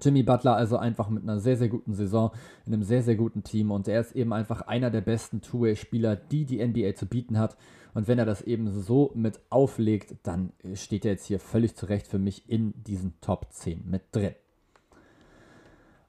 Jimmy 0.00 0.22
Butler 0.22 0.56
also 0.56 0.76
einfach 0.76 1.08
mit 1.08 1.22
einer 1.22 1.40
sehr, 1.40 1.56
sehr 1.56 1.68
guten 1.68 1.94
Saison, 1.94 2.30
in 2.66 2.72
einem 2.72 2.82
sehr, 2.82 3.02
sehr 3.02 3.16
guten 3.16 3.42
Team 3.42 3.70
und 3.70 3.88
er 3.88 4.00
ist 4.00 4.16
eben 4.16 4.32
einfach 4.32 4.62
einer 4.62 4.90
der 4.90 5.00
besten 5.00 5.40
Two-Way-Spieler, 5.40 6.16
die 6.16 6.44
die 6.44 6.66
NBA 6.66 6.94
zu 6.94 7.06
bieten 7.06 7.38
hat. 7.38 7.56
Und 7.94 8.08
wenn 8.08 8.18
er 8.18 8.26
das 8.26 8.42
eben 8.42 8.70
so 8.70 9.12
mit 9.14 9.40
auflegt, 9.50 10.16
dann 10.24 10.52
steht 10.74 11.04
er 11.04 11.12
jetzt 11.12 11.26
hier 11.26 11.38
völlig 11.38 11.76
zurecht 11.76 12.08
für 12.08 12.18
mich 12.18 12.48
in 12.48 12.74
diesen 12.82 13.14
Top 13.20 13.46
10 13.50 13.88
mit 13.88 14.02
drin. 14.12 14.34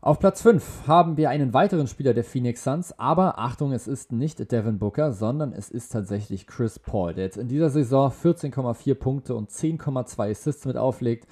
Auf 0.06 0.20
Platz 0.20 0.44
5 0.44 0.88
haben 0.88 1.18
wir 1.18 1.32
einen 1.32 1.54
weiteren 1.56 1.88
Spieler 1.88 2.14
der 2.14 2.24
Phoenix 2.24 2.64
Suns, 2.64 2.94
aber 3.00 3.40
Achtung, 3.40 3.72
es 3.72 3.88
ist 3.88 4.12
nicht 4.12 4.52
Devin 4.52 4.78
Booker, 4.78 5.12
sondern 5.14 5.52
es 5.52 5.70
ist 5.72 5.92
tatsächlich 5.92 6.46
Chris 6.46 6.78
Paul, 6.78 7.16
der 7.16 7.24
jetzt 7.24 7.38
in 7.38 7.48
dieser 7.48 7.72
Saison 7.72 8.12
14,4 8.12 8.94
Punkte 8.94 9.34
und 9.34 9.50
10,2 9.50 10.30
Assists 10.30 10.66
mit 10.66 10.78
auflegt. 10.78 11.28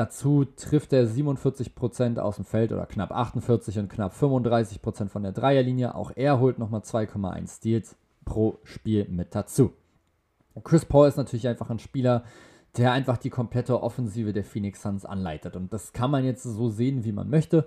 Dazu 0.00 0.46
trifft 0.46 0.94
er 0.94 1.06
47% 1.06 2.18
aus 2.18 2.36
dem 2.36 2.46
Feld 2.46 2.72
oder 2.72 2.86
knapp 2.86 3.12
48 3.12 3.80
und 3.80 3.90
knapp 3.90 4.14
35% 4.14 5.10
von 5.10 5.22
der 5.22 5.32
Dreierlinie. 5.32 5.94
Auch 5.94 6.10
er 6.16 6.40
holt 6.40 6.58
nochmal 6.58 6.80
2,1 6.80 7.58
Steals 7.58 7.96
pro 8.24 8.58
Spiel 8.64 9.06
mit 9.10 9.34
dazu. 9.34 9.74
Chris 10.64 10.86
Paul 10.86 11.06
ist 11.06 11.18
natürlich 11.18 11.46
einfach 11.46 11.68
ein 11.68 11.78
Spieler, 11.78 12.24
der 12.78 12.92
einfach 12.92 13.18
die 13.18 13.28
komplette 13.28 13.82
Offensive 13.82 14.32
der 14.32 14.42
Phoenix 14.42 14.80
Suns 14.80 15.04
anleitet. 15.04 15.54
Und 15.54 15.70
das 15.70 15.92
kann 15.92 16.10
man 16.10 16.24
jetzt 16.24 16.44
so 16.44 16.70
sehen, 16.70 17.04
wie 17.04 17.12
man 17.12 17.28
möchte 17.28 17.66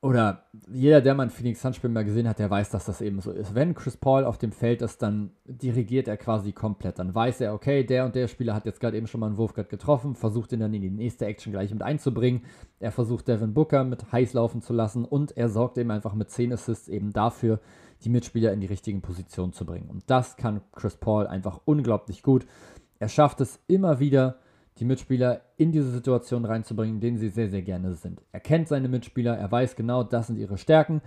oder 0.00 0.44
jeder, 0.72 1.00
der 1.00 1.14
mal 1.14 1.24
ein 1.24 1.30
Phoenix 1.30 1.60
Suns 1.60 1.74
Spiel 1.74 1.90
mal 1.90 2.04
gesehen 2.04 2.28
hat, 2.28 2.38
der 2.38 2.48
weiß, 2.48 2.70
dass 2.70 2.84
das 2.84 3.00
eben 3.00 3.20
so 3.20 3.32
ist. 3.32 3.56
Wenn 3.56 3.74
Chris 3.74 3.96
Paul 3.96 4.24
auf 4.24 4.38
dem 4.38 4.52
Feld 4.52 4.80
ist, 4.80 5.02
dann 5.02 5.32
dirigiert 5.44 6.06
er 6.06 6.16
quasi 6.16 6.52
komplett. 6.52 7.00
Dann 7.00 7.12
weiß 7.12 7.40
er, 7.40 7.52
okay, 7.52 7.82
der 7.82 8.04
und 8.04 8.14
der 8.14 8.28
Spieler 8.28 8.54
hat 8.54 8.64
jetzt 8.64 8.78
gerade 8.78 8.96
eben 8.96 9.08
schon 9.08 9.18
mal 9.20 9.26
einen 9.26 9.38
Wurf 9.38 9.54
gerade 9.54 9.68
getroffen, 9.68 10.14
versucht 10.14 10.52
ihn 10.52 10.60
dann 10.60 10.72
in 10.72 10.82
die 10.82 10.90
nächste 10.90 11.26
Action 11.26 11.50
gleich 11.52 11.72
mit 11.72 11.82
einzubringen. 11.82 12.42
Er 12.78 12.92
versucht 12.92 13.26
Devin 13.26 13.54
Booker 13.54 13.82
mit 13.82 14.12
heiß 14.12 14.34
laufen 14.34 14.62
zu 14.62 14.72
lassen 14.72 15.04
und 15.04 15.36
er 15.36 15.48
sorgt 15.48 15.78
eben 15.78 15.90
einfach 15.90 16.14
mit 16.14 16.30
10 16.30 16.52
Assists 16.52 16.86
eben 16.88 17.12
dafür, 17.12 17.58
die 18.04 18.10
Mitspieler 18.10 18.52
in 18.52 18.60
die 18.60 18.68
richtigen 18.68 19.02
Positionen 19.02 19.52
zu 19.52 19.66
bringen. 19.66 19.90
Und 19.90 20.04
das 20.06 20.36
kann 20.36 20.60
Chris 20.76 20.96
Paul 20.96 21.26
einfach 21.26 21.60
unglaublich 21.64 22.22
gut. 22.22 22.46
Er 23.00 23.08
schafft 23.08 23.40
es 23.40 23.58
immer 23.66 23.98
wieder, 23.98 24.38
die 24.78 24.84
Mitspieler 24.84 25.42
in 25.56 25.72
diese 25.72 25.90
Situation 25.90 26.44
reinzubringen, 26.44 27.00
denen 27.00 27.18
sie 27.18 27.28
sehr, 27.28 27.50
sehr 27.50 27.62
gerne 27.62 27.94
sind. 27.94 28.22
Er 28.32 28.40
kennt 28.40 28.68
seine 28.68 28.88
Mitspieler, 28.88 29.36
er 29.36 29.50
weiß 29.50 29.76
genau, 29.76 30.02
das 30.02 30.28
sind 30.28 30.38
ihre 30.38 30.58
Stärken 30.58 31.02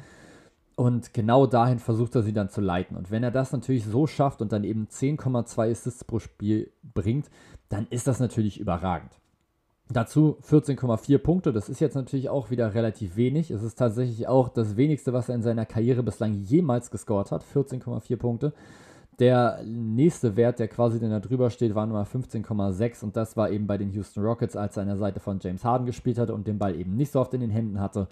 und 0.75 1.13
genau 1.13 1.45
dahin 1.45 1.79
versucht 1.79 2.15
er 2.15 2.23
sie 2.23 2.33
dann 2.33 2.49
zu 2.49 2.61
leiten. 2.61 2.97
Und 2.97 3.11
wenn 3.11 3.23
er 3.23 3.31
das 3.31 3.51
natürlich 3.51 3.85
so 3.85 4.07
schafft 4.07 4.41
und 4.41 4.51
dann 4.51 4.63
eben 4.63 4.87
10,2 4.87 5.71
Assists 5.71 6.03
pro 6.03 6.19
Spiel 6.19 6.71
bringt, 6.81 7.29
dann 7.69 7.87
ist 7.89 8.07
das 8.07 8.19
natürlich 8.19 8.59
überragend. 8.59 9.11
Dazu 9.89 10.37
14,4 10.49 11.17
Punkte, 11.17 11.51
das 11.51 11.67
ist 11.67 11.81
jetzt 11.81 11.95
natürlich 11.95 12.29
auch 12.29 12.49
wieder 12.49 12.73
relativ 12.73 13.17
wenig. 13.17 13.51
Es 13.51 13.61
ist 13.61 13.75
tatsächlich 13.75 14.27
auch 14.27 14.47
das 14.47 14.77
wenigste, 14.77 15.11
was 15.11 15.27
er 15.27 15.35
in 15.35 15.43
seiner 15.43 15.65
Karriere 15.65 16.01
bislang 16.01 16.33
jemals 16.33 16.91
gescored 16.91 17.31
hat, 17.31 17.43
14,4 17.43 18.15
Punkte. 18.15 18.53
Der 19.19 19.61
nächste 19.65 20.35
Wert, 20.35 20.59
der 20.59 20.67
quasi 20.67 20.99
dann 20.99 21.11
da 21.11 21.19
drüber 21.19 21.49
steht, 21.49 21.75
war 21.75 21.85
Nummer 21.85 22.05
15,6 22.05 23.03
und 23.03 23.15
das 23.15 23.37
war 23.37 23.51
eben 23.51 23.67
bei 23.67 23.77
den 23.77 23.91
Houston 23.91 24.23
Rockets, 24.23 24.55
als 24.55 24.77
er 24.77 24.81
an 24.81 24.87
der 24.87 24.97
Seite 24.97 25.19
von 25.19 25.39
James 25.39 25.63
Harden 25.63 25.85
gespielt 25.85 26.17
hatte 26.17 26.33
und 26.33 26.47
den 26.47 26.57
Ball 26.57 26.75
eben 26.75 26.95
nicht 26.95 27.11
so 27.11 27.19
oft 27.19 27.33
in 27.33 27.41
den 27.41 27.51
Händen 27.51 27.79
hatte. 27.79 28.07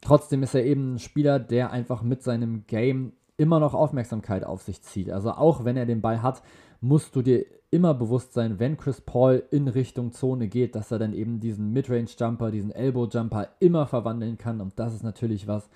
Trotzdem 0.00 0.42
ist 0.42 0.54
er 0.54 0.64
eben 0.64 0.94
ein 0.94 0.98
Spieler, 0.98 1.38
der 1.38 1.70
einfach 1.70 2.02
mit 2.02 2.22
seinem 2.22 2.64
Game 2.66 3.12
immer 3.36 3.60
noch 3.60 3.74
Aufmerksamkeit 3.74 4.44
auf 4.44 4.62
sich 4.62 4.82
zieht. 4.82 5.10
Also 5.10 5.32
auch 5.32 5.64
wenn 5.64 5.76
er 5.76 5.86
den 5.86 6.00
Ball 6.00 6.22
hat, 6.22 6.42
musst 6.80 7.14
du 7.16 7.22
dir 7.22 7.44
immer 7.70 7.94
bewusst 7.94 8.32
sein, 8.32 8.58
wenn 8.58 8.76
Chris 8.76 9.00
Paul 9.00 9.42
in 9.50 9.68
Richtung 9.68 10.12
Zone 10.12 10.48
geht, 10.48 10.74
dass 10.74 10.90
er 10.90 10.98
dann 10.98 11.12
eben 11.12 11.40
diesen 11.40 11.72
Midrange-Jumper, 11.72 12.50
diesen 12.50 12.70
Elbow-Jumper 12.70 13.48
immer 13.60 13.86
verwandeln 13.86 14.38
kann. 14.38 14.60
Und 14.60 14.78
das 14.78 14.94
ist 14.94 15.02
natürlich 15.02 15.46
was, 15.46 15.68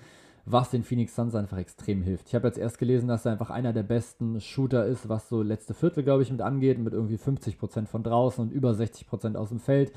was 0.45 0.69
den 0.69 0.83
Phoenix 0.83 1.15
Suns 1.15 1.35
einfach 1.35 1.57
extrem 1.57 2.01
hilft. 2.01 2.27
Ich 2.27 2.35
habe 2.35 2.47
jetzt 2.47 2.57
erst 2.57 2.77
gelesen, 2.77 3.07
dass 3.07 3.25
er 3.25 3.31
einfach 3.31 3.49
einer 3.49 3.71
der 3.71 3.83
besten 3.83 4.41
Shooter 4.41 4.85
ist, 4.85 5.07
was 5.07 5.29
so 5.29 5.41
letzte 5.41 5.73
Viertel, 5.73 6.03
glaube 6.03 6.23
ich, 6.23 6.31
mit 6.31 6.41
angeht, 6.41 6.79
mit 6.79 6.93
irgendwie 6.93 7.17
50% 7.17 7.87
von 7.87 8.03
draußen 8.03 8.43
und 8.43 8.51
über 8.51 8.71
60% 8.71 9.35
aus 9.35 9.49
dem 9.49 9.59
Feld 9.59 9.93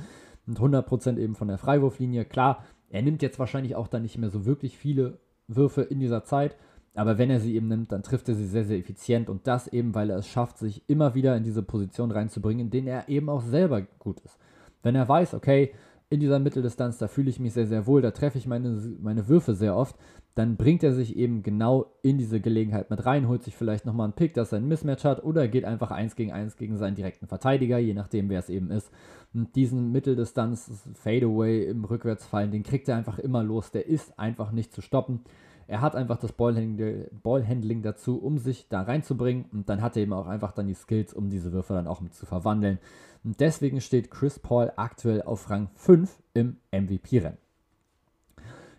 und 0.46 0.60
100% 0.60 1.18
eben 1.18 1.34
von 1.34 1.48
der 1.48 1.58
Freiwurflinie. 1.58 2.24
Klar, 2.24 2.64
er 2.90 3.02
nimmt 3.02 3.22
jetzt 3.22 3.38
wahrscheinlich 3.38 3.74
auch 3.74 3.88
dann 3.88 4.02
nicht 4.02 4.18
mehr 4.18 4.30
so 4.30 4.46
wirklich 4.46 4.78
viele 4.78 5.18
Würfe 5.48 5.82
in 5.82 5.98
dieser 5.98 6.24
Zeit, 6.24 6.56
aber 6.94 7.18
wenn 7.18 7.30
er 7.30 7.40
sie 7.40 7.54
eben 7.56 7.68
nimmt, 7.68 7.92
dann 7.92 8.02
trifft 8.02 8.28
er 8.28 8.34
sie 8.34 8.46
sehr, 8.46 8.64
sehr 8.64 8.78
effizient 8.78 9.28
und 9.28 9.46
das 9.46 9.68
eben, 9.68 9.94
weil 9.94 10.10
er 10.10 10.18
es 10.18 10.28
schafft, 10.28 10.58
sich 10.58 10.82
immer 10.88 11.14
wieder 11.14 11.36
in 11.36 11.42
diese 11.42 11.62
Position 11.62 12.10
reinzubringen, 12.10 12.66
in 12.66 12.70
denen 12.70 12.86
er 12.86 13.08
eben 13.08 13.28
auch 13.28 13.42
selber 13.42 13.82
gut 13.98 14.20
ist. 14.20 14.38
Wenn 14.82 14.94
er 14.94 15.08
weiß, 15.08 15.34
okay, 15.34 15.74
in 16.08 16.20
dieser 16.20 16.38
Mitteldistanz, 16.38 16.98
da 16.98 17.08
fühle 17.08 17.30
ich 17.30 17.40
mich 17.40 17.52
sehr, 17.52 17.66
sehr 17.66 17.86
wohl, 17.86 18.00
da 18.00 18.12
treffe 18.12 18.38
ich 18.38 18.46
meine, 18.46 18.80
meine 19.00 19.26
Würfe 19.28 19.54
sehr 19.54 19.76
oft, 19.76 19.96
dann 20.36 20.56
bringt 20.56 20.84
er 20.84 20.92
sich 20.92 21.16
eben 21.16 21.42
genau 21.42 21.86
in 22.02 22.18
diese 22.18 22.40
Gelegenheit 22.40 22.90
mit 22.90 23.04
rein, 23.06 23.26
holt 23.26 23.42
sich 23.42 23.56
vielleicht 23.56 23.86
nochmal 23.86 24.04
einen 24.04 24.12
Pick, 24.12 24.34
dass 24.34 24.52
er 24.52 24.58
ein 24.58 24.68
Mismatch 24.68 25.04
hat, 25.04 25.24
oder 25.24 25.48
geht 25.48 25.64
einfach 25.64 25.90
eins 25.90 26.14
gegen 26.14 26.30
eins 26.30 26.56
gegen 26.56 26.76
seinen 26.76 26.94
direkten 26.94 27.26
Verteidiger, 27.26 27.78
je 27.78 27.94
nachdem, 27.94 28.28
wer 28.28 28.38
es 28.38 28.50
eben 28.50 28.70
ist. 28.70 28.92
Und 29.34 29.56
diesen 29.56 29.90
Mitteldistanz 29.92 30.88
Fadeaway 30.94 31.64
im 31.64 31.84
Rückwärtsfallen, 31.84 32.52
den 32.52 32.62
kriegt 32.62 32.88
er 32.88 32.96
einfach 32.96 33.18
immer 33.18 33.42
los, 33.42 33.72
der 33.72 33.86
ist 33.86 34.18
einfach 34.18 34.52
nicht 34.52 34.72
zu 34.72 34.82
stoppen. 34.82 35.20
Er 35.68 35.80
hat 35.80 35.96
einfach 35.96 36.18
das 36.18 36.32
Ballhandling, 36.32 37.82
dazu, 37.82 38.18
um 38.22 38.38
sich 38.38 38.68
da 38.68 38.82
reinzubringen 38.82 39.46
und 39.52 39.68
dann 39.68 39.82
hat 39.82 39.96
er 39.96 40.02
eben 40.02 40.12
auch 40.12 40.26
einfach 40.26 40.52
dann 40.52 40.68
die 40.68 40.74
Skills, 40.74 41.12
um 41.12 41.28
diese 41.28 41.52
Würfe 41.52 41.74
dann 41.74 41.88
auch 41.88 42.00
zu 42.10 42.24
verwandeln. 42.26 42.78
Und 43.24 43.40
deswegen 43.40 43.80
steht 43.80 44.10
Chris 44.10 44.38
Paul 44.38 44.72
aktuell 44.76 45.22
auf 45.22 45.50
Rang 45.50 45.68
5 45.74 46.16
im 46.34 46.58
MVP-Rennen. 46.70 47.38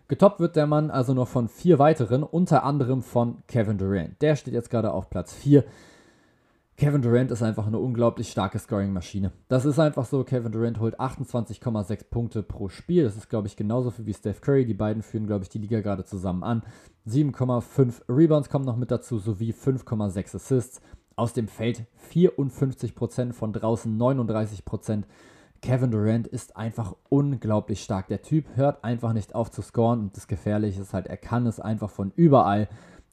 Getoppt 0.08 0.40
wird 0.40 0.56
der 0.56 0.66
Mann 0.66 0.90
also 0.90 1.12
noch 1.12 1.28
von 1.28 1.48
vier 1.48 1.78
weiteren, 1.78 2.22
unter 2.22 2.64
anderem 2.64 3.02
von 3.02 3.42
Kevin 3.46 3.76
Durant. 3.76 4.22
Der 4.22 4.36
steht 4.36 4.54
jetzt 4.54 4.70
gerade 4.70 4.92
auf 4.92 5.10
Platz 5.10 5.34
4. 5.34 5.64
Kevin 6.78 7.02
Durant 7.02 7.32
ist 7.32 7.42
einfach 7.42 7.66
eine 7.66 7.80
unglaublich 7.80 8.30
starke 8.30 8.56
Scoring-Maschine. 8.56 9.32
Das 9.48 9.64
ist 9.64 9.80
einfach 9.80 10.04
so. 10.04 10.22
Kevin 10.22 10.52
Durant 10.52 10.78
holt 10.78 11.00
28,6 11.00 12.04
Punkte 12.08 12.44
pro 12.44 12.68
Spiel. 12.68 13.02
Das 13.02 13.16
ist, 13.16 13.28
glaube 13.28 13.48
ich, 13.48 13.56
genauso 13.56 13.90
viel 13.90 14.06
wie 14.06 14.14
Steph 14.14 14.40
Curry. 14.40 14.64
Die 14.64 14.74
beiden 14.74 15.02
führen, 15.02 15.26
glaube 15.26 15.42
ich, 15.42 15.48
die 15.48 15.58
Liga 15.58 15.80
gerade 15.80 16.04
zusammen 16.04 16.44
an. 16.44 16.62
7,5 17.08 18.02
Rebounds 18.08 18.48
kommen 18.48 18.64
noch 18.64 18.76
mit 18.76 18.92
dazu, 18.92 19.18
sowie 19.18 19.52
5,6 19.52 20.36
Assists. 20.36 20.80
Aus 21.16 21.32
dem 21.32 21.48
Feld 21.48 21.84
54%, 22.14 23.32
von 23.32 23.52
draußen 23.52 23.98
39%. 23.98 25.02
Kevin 25.60 25.90
Durant 25.90 26.28
ist 26.28 26.56
einfach 26.56 26.94
unglaublich 27.08 27.82
stark. 27.82 28.06
Der 28.06 28.22
Typ 28.22 28.46
hört 28.54 28.84
einfach 28.84 29.14
nicht 29.14 29.34
auf 29.34 29.50
zu 29.50 29.62
scoren 29.62 29.98
und 29.98 30.16
das 30.16 30.28
Gefährliche 30.28 30.82
ist 30.82 30.94
halt, 30.94 31.08
er 31.08 31.16
kann 31.16 31.44
es 31.48 31.58
einfach 31.58 31.90
von 31.90 32.12
überall 32.14 32.68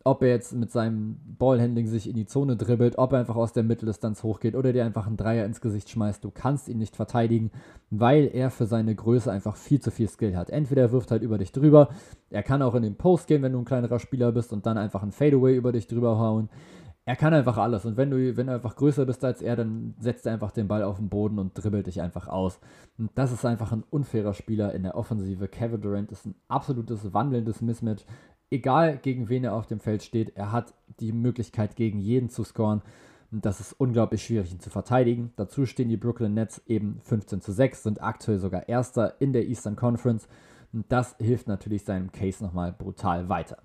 ob 0.06 0.22
er 0.22 0.30
jetzt 0.30 0.54
mit 0.54 0.72
seinem 0.72 1.18
Ballhandling 1.26 1.88
sich 1.88 2.08
in 2.08 2.16
die 2.16 2.28
Zone 2.28 2.56
dribbelt, 2.56 3.00
ob 3.00 3.12
er 3.12 3.20
einfach 3.20 3.36
aus 3.36 3.54
der 3.54 3.64
Mitteldistanz 3.64 4.22
hochgeht 4.22 4.56
oder 4.56 4.72
dir 4.72 4.86
einfach 4.86 5.08
einen 5.08 5.18
Dreier 5.18 5.46
ins 5.46 5.62
Gesicht 5.62 5.90
schmeißt, 5.90 6.24
du 6.24 6.30
kannst 6.30 6.70
ihn 6.70 6.78
nicht 6.78 6.96
verteidigen, 6.96 7.50
weil 7.90 8.30
er 8.32 8.52
für 8.52 8.68
seine 8.68 8.94
Größe 8.94 9.32
einfach 9.32 9.56
viel 9.56 9.82
zu 9.82 9.90
viel 9.90 10.08
Skill 10.08 10.38
hat. 10.38 10.52
Entweder 10.52 10.84
er 10.84 10.92
wirft 10.92 11.10
halt 11.10 11.24
über 11.24 11.40
dich 11.40 11.52
drüber, 11.52 11.90
er 12.30 12.44
kann 12.44 12.62
auch 12.62 12.76
in 12.76 12.84
den 12.84 12.98
Post 12.98 13.26
gehen, 13.26 13.42
wenn 13.42 13.54
du 13.54 13.60
ein 13.60 13.66
kleinerer 13.66 13.98
Spieler 13.98 14.32
bist 14.32 14.54
und 14.54 14.68
dann 14.68 14.78
einfach 14.78 15.02
ein 15.02 15.12
Fadeaway 15.12 15.56
über 15.56 15.72
dich 15.72 15.88
drüber 15.88 16.20
hauen. 16.20 16.50
Er 17.08 17.16
kann 17.16 17.34
einfach 17.34 17.58
alles 17.58 17.86
und 17.86 17.98
wenn 17.98 18.12
du, 18.12 18.38
wenn 18.38 18.48
du 18.48 18.54
einfach 18.54 18.76
größer 18.76 19.08
bist 19.08 19.24
als 19.26 19.42
er, 19.42 19.56
dann 19.56 19.96
setzt 20.00 20.28
er 20.28 20.34
einfach 20.34 20.52
den 20.52 20.68
Ball 20.68 20.84
auf 20.84 20.98
den 20.98 21.10
Boden 21.10 21.40
und 21.40 21.54
dribbelt 21.54 21.88
dich 21.88 22.02
einfach 22.02 22.28
aus. 22.28 22.60
Und 23.00 23.10
das 23.16 23.32
ist 23.32 23.46
einfach 23.46 23.72
ein 23.72 23.84
unfairer 23.90 24.34
Spieler 24.34 24.74
in 24.74 24.84
der 24.84 24.96
Offensive. 24.96 25.48
Kevin 25.48 25.82
Durant 25.82 26.12
ist 26.12 26.26
ein 26.28 26.36
absolutes 26.48 27.14
wandelndes 27.14 27.62
Mismatch 27.62 28.06
egal 28.50 28.98
gegen 28.98 29.30
wen 29.30 29.44
er 29.44 29.54
auf 29.54 29.68
dem 29.68 29.80
Feld 29.80 30.04
steht, 30.04 30.36
er 30.36 30.52
hat 30.52 30.74
die 31.00 31.12
Möglichkeit, 31.12 31.76
gegen 31.76 32.00
jeden 32.00 32.30
zu 32.30 32.44
scoren. 32.44 32.82
Und 33.32 33.46
das 33.46 33.60
ist 33.60 33.74
unglaublich 33.74 34.24
schwierig, 34.24 34.52
ihn 34.52 34.60
zu 34.60 34.70
verteidigen. 34.70 35.34
Dazu 35.36 35.66
stehen 35.66 35.90
die 35.90 35.98
Brooklyn 35.98 36.34
Nets 36.34 36.62
eben 36.68 37.00
15 37.04 37.42
zu 37.42 37.52
6, 37.52 37.84
sind 37.84 38.02
aktuell 38.02 38.40
sogar 38.40 38.70
Erster 38.70 39.16
in 39.20 39.34
der 39.34 39.46
Eastern 39.46 39.76
Conference. 39.76 40.28
Und 40.72 40.86
das 40.90 41.16
hilft 41.20 41.48
natürlich 41.48 41.84
seinem 41.84 42.12
Case 42.12 42.44
nochmal 42.44 42.72
brutal 42.72 43.30
weiter. 43.30 43.58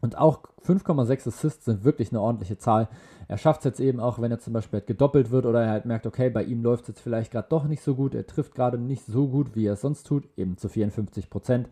Und 0.00 0.18
auch 0.18 0.40
5,6 0.66 1.28
Assists 1.28 1.64
sind 1.64 1.82
wirklich 1.82 2.10
eine 2.10 2.20
ordentliche 2.20 2.58
Zahl. 2.58 2.88
Er 3.26 3.38
schafft 3.38 3.60
es 3.60 3.64
jetzt 3.64 3.80
eben 3.80 4.00
auch, 4.00 4.20
wenn 4.20 4.30
er 4.30 4.38
zum 4.38 4.52
Beispiel 4.52 4.80
halt 4.80 4.86
gedoppelt 4.86 5.30
wird 5.30 5.46
oder 5.46 5.62
er 5.62 5.70
halt 5.70 5.86
merkt, 5.86 6.06
okay, 6.06 6.28
bei 6.28 6.44
ihm 6.44 6.62
läuft 6.62 6.82
es 6.82 6.88
jetzt 6.88 7.00
vielleicht 7.00 7.30
gerade 7.30 7.48
doch 7.48 7.64
nicht 7.64 7.82
so 7.82 7.94
gut. 7.94 8.14
Er 8.14 8.26
trifft 8.26 8.54
gerade 8.54 8.76
nicht 8.76 9.06
so 9.06 9.28
gut, 9.28 9.56
wie 9.56 9.66
er 9.66 9.72
es 9.72 9.80
sonst 9.80 10.06
tut, 10.06 10.28
eben 10.36 10.58
zu 10.58 10.68
54 10.68 11.30
Prozent 11.30 11.70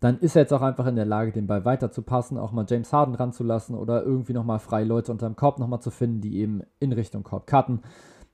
dann 0.00 0.18
ist 0.18 0.34
er 0.34 0.42
jetzt 0.42 0.52
auch 0.52 0.62
einfach 0.62 0.86
in 0.86 0.96
der 0.96 1.04
Lage, 1.04 1.30
den 1.30 1.46
Ball 1.46 1.66
weiter 1.66 1.92
zu 1.92 2.02
passen, 2.02 2.38
auch 2.38 2.52
mal 2.52 2.64
James 2.68 2.92
Harden 2.92 3.14
ranzulassen 3.14 3.76
oder 3.76 4.02
irgendwie 4.02 4.32
nochmal 4.32 4.58
frei 4.58 4.82
Leute 4.82 5.12
unterm 5.12 5.36
Korb 5.36 5.58
nochmal 5.58 5.80
zu 5.80 5.90
finden, 5.90 6.22
die 6.22 6.38
eben 6.38 6.62
in 6.78 6.92
Richtung 6.92 7.22
Korb 7.22 7.46
cutten. 7.46 7.82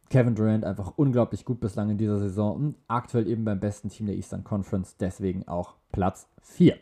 Kevin 0.08 0.36
Durant 0.36 0.64
einfach 0.64 0.92
unglaublich 0.94 1.44
gut 1.44 1.58
bislang 1.58 1.90
in 1.90 1.98
dieser 1.98 2.18
Saison 2.18 2.54
und 2.54 2.74
aktuell 2.86 3.26
eben 3.26 3.44
beim 3.44 3.58
besten 3.58 3.88
Team 3.88 4.06
der 4.06 4.14
Eastern 4.14 4.44
Conference, 4.44 4.96
deswegen 4.96 5.48
auch 5.48 5.74
Platz 5.90 6.28
4. 6.42 6.76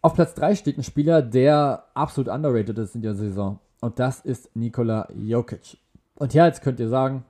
Auf 0.00 0.14
Platz 0.14 0.34
3 0.34 0.54
steht 0.54 0.78
ein 0.78 0.82
Spieler, 0.82 1.20
der 1.20 1.84
absolut 1.92 2.32
underrated 2.32 2.78
ist 2.78 2.94
in 2.94 3.02
der 3.02 3.14
Saison 3.14 3.58
und 3.80 3.98
das 3.98 4.20
ist 4.20 4.56
Nikola 4.56 5.08
Jokic. 5.14 5.76
Und 6.14 6.32
ja, 6.32 6.46
jetzt 6.46 6.62
könnt 6.62 6.80
ihr 6.80 6.88
sagen, 6.88 7.24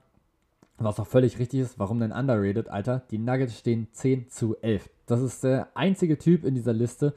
was 0.79 0.99
auch 0.99 1.07
völlig 1.07 1.39
richtig 1.39 1.61
ist, 1.61 1.79
warum 1.79 2.01
denn 2.01 2.13
underrated, 2.13 2.69
Alter? 2.69 3.03
Die 3.11 3.19
Nuggets 3.19 3.59
stehen 3.59 3.89
10 3.93 4.29
zu 4.29 4.57
11. 4.61 4.91
Das 5.07 5.21
ist 5.21 5.45
der 5.45 5.69
einzige 5.75 6.19
Typ 6.19 6.45
in 6.45 6.55
dieser 6.55 6.73
Liste, 6.73 7.15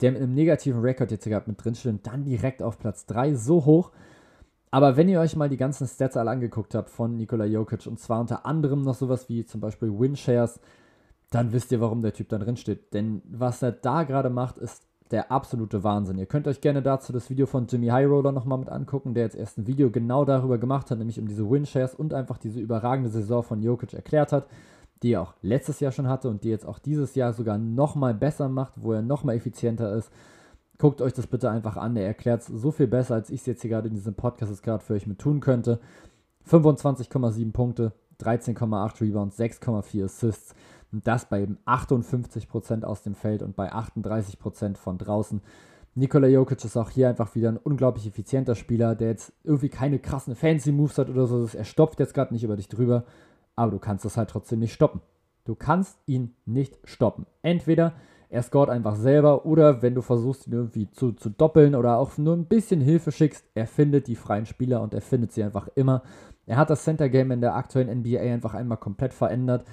der 0.00 0.12
mit 0.12 0.22
einem 0.22 0.34
negativen 0.34 0.80
Rekord 0.80 1.10
jetzt 1.10 1.24
gerade 1.24 1.48
mit 1.48 1.62
drin 1.62 1.74
steht 1.74 1.92
und 1.92 2.06
dann 2.06 2.24
direkt 2.24 2.62
auf 2.62 2.78
Platz 2.78 3.06
3 3.06 3.34
so 3.34 3.64
hoch. 3.64 3.92
Aber 4.70 4.96
wenn 4.96 5.08
ihr 5.08 5.20
euch 5.20 5.36
mal 5.36 5.48
die 5.48 5.56
ganzen 5.56 5.86
Stats 5.86 6.16
alle 6.16 6.30
angeguckt 6.30 6.74
habt 6.74 6.90
von 6.90 7.16
Nikola 7.16 7.44
Jokic 7.44 7.86
und 7.86 8.00
zwar 8.00 8.20
unter 8.20 8.44
anderem 8.44 8.82
noch 8.82 8.94
sowas 8.94 9.28
wie 9.28 9.44
zum 9.44 9.60
Beispiel 9.60 9.88
Winshares, 9.88 10.60
dann 11.30 11.52
wisst 11.52 11.72
ihr, 11.72 11.80
warum 11.80 12.02
der 12.02 12.12
Typ 12.12 12.28
da 12.28 12.38
drin 12.38 12.56
steht. 12.56 12.92
Denn 12.92 13.22
was 13.24 13.62
er 13.62 13.72
da 13.72 14.02
gerade 14.02 14.30
macht, 14.30 14.58
ist 14.58 14.85
der 15.10 15.30
absolute 15.30 15.84
Wahnsinn. 15.84 16.18
Ihr 16.18 16.26
könnt 16.26 16.48
euch 16.48 16.60
gerne 16.60 16.82
dazu 16.82 17.12
das 17.12 17.30
Video 17.30 17.46
von 17.46 17.66
Jimmy 17.66 17.88
Highroller 17.88 18.32
nochmal 18.32 18.58
mit 18.58 18.68
angucken, 18.68 19.14
der 19.14 19.24
jetzt 19.24 19.36
erst 19.36 19.58
ein 19.58 19.66
Video 19.66 19.90
genau 19.90 20.24
darüber 20.24 20.58
gemacht 20.58 20.90
hat, 20.90 20.98
nämlich 20.98 21.20
um 21.20 21.28
diese 21.28 21.48
Winshares 21.48 21.94
und 21.94 22.12
einfach 22.12 22.38
diese 22.38 22.60
überragende 22.60 23.10
Saison 23.10 23.42
von 23.42 23.62
Jokic 23.62 23.94
erklärt 23.94 24.32
hat, 24.32 24.46
die 25.02 25.12
er 25.12 25.22
auch 25.22 25.34
letztes 25.42 25.80
Jahr 25.80 25.92
schon 25.92 26.08
hatte 26.08 26.28
und 26.28 26.42
die 26.42 26.48
jetzt 26.48 26.66
auch 26.66 26.78
dieses 26.78 27.14
Jahr 27.14 27.32
sogar 27.32 27.58
nochmal 27.58 28.14
besser 28.14 28.48
macht, 28.48 28.72
wo 28.76 28.92
er 28.92 29.02
nochmal 29.02 29.36
effizienter 29.36 29.94
ist. 29.94 30.10
Guckt 30.78 31.00
euch 31.00 31.12
das 31.12 31.26
bitte 31.26 31.50
einfach 31.50 31.76
an. 31.76 31.96
Er 31.96 32.06
erklärt 32.06 32.42
es 32.42 32.48
so 32.48 32.70
viel 32.70 32.86
besser, 32.86 33.14
als 33.14 33.30
ich 33.30 33.40
es 33.40 33.46
jetzt 33.46 33.62
hier 33.62 33.70
gerade 33.70 33.88
in 33.88 33.94
diesem 33.94 34.14
Podcast 34.14 34.62
gerade 34.62 34.84
für 34.84 34.94
euch 34.94 35.06
mit 35.06 35.18
tun 35.18 35.40
könnte. 35.40 35.80
25,7 36.50 37.52
Punkte, 37.52 37.92
13,8 38.20 39.00
Rebounds, 39.00 39.38
6,4 39.38 40.04
Assists. 40.04 40.54
Und 40.92 41.06
das 41.06 41.28
bei 41.28 41.46
58% 41.66 42.84
aus 42.84 43.02
dem 43.02 43.14
Feld 43.14 43.42
und 43.42 43.56
bei 43.56 43.72
38% 43.72 44.76
von 44.76 44.98
draußen. 44.98 45.40
Nikola 45.94 46.28
Jokic 46.28 46.62
ist 46.64 46.76
auch 46.76 46.90
hier 46.90 47.08
einfach 47.08 47.34
wieder 47.34 47.48
ein 47.48 47.56
unglaublich 47.56 48.06
effizienter 48.06 48.54
Spieler, 48.54 48.94
der 48.94 49.08
jetzt 49.08 49.32
irgendwie 49.44 49.70
keine 49.70 49.98
krassen 49.98 50.36
fancy 50.36 50.70
Moves 50.70 50.98
hat 50.98 51.08
oder 51.08 51.26
so. 51.26 51.48
Er 51.56 51.64
stopft 51.64 52.00
jetzt 52.00 52.12
gerade 52.12 52.34
nicht 52.34 52.44
über 52.44 52.56
dich 52.56 52.68
drüber, 52.68 53.04
aber 53.56 53.70
du 53.70 53.78
kannst 53.78 54.04
das 54.04 54.16
halt 54.16 54.28
trotzdem 54.28 54.58
nicht 54.58 54.74
stoppen. 54.74 55.00
Du 55.44 55.54
kannst 55.54 55.98
ihn 56.06 56.34
nicht 56.44 56.78
stoppen. 56.84 57.24
Entweder 57.40 57.94
er 58.28 58.42
scoret 58.42 58.68
einfach 58.68 58.96
selber 58.96 59.46
oder 59.46 59.80
wenn 59.80 59.94
du 59.94 60.02
versuchst, 60.02 60.46
ihn 60.46 60.52
irgendwie 60.52 60.90
zu, 60.90 61.12
zu 61.12 61.30
doppeln 61.30 61.74
oder 61.74 61.96
auch 61.96 62.18
nur 62.18 62.34
ein 62.34 62.46
bisschen 62.46 62.80
Hilfe 62.80 63.12
schickst, 63.12 63.46
er 63.54 63.66
findet 63.66 64.08
die 64.08 64.16
freien 64.16 64.44
Spieler 64.44 64.82
und 64.82 64.92
er 64.92 65.00
findet 65.00 65.32
sie 65.32 65.44
einfach 65.44 65.68
immer. 65.76 66.02
Er 66.44 66.58
hat 66.58 66.68
das 66.68 66.84
Center 66.84 67.08
Game 67.08 67.30
in 67.30 67.40
der 67.40 67.54
aktuellen 67.54 68.00
NBA 68.00 68.20
einfach 68.20 68.54
einmal 68.54 68.78
komplett 68.78 69.14
verändert 69.14 69.64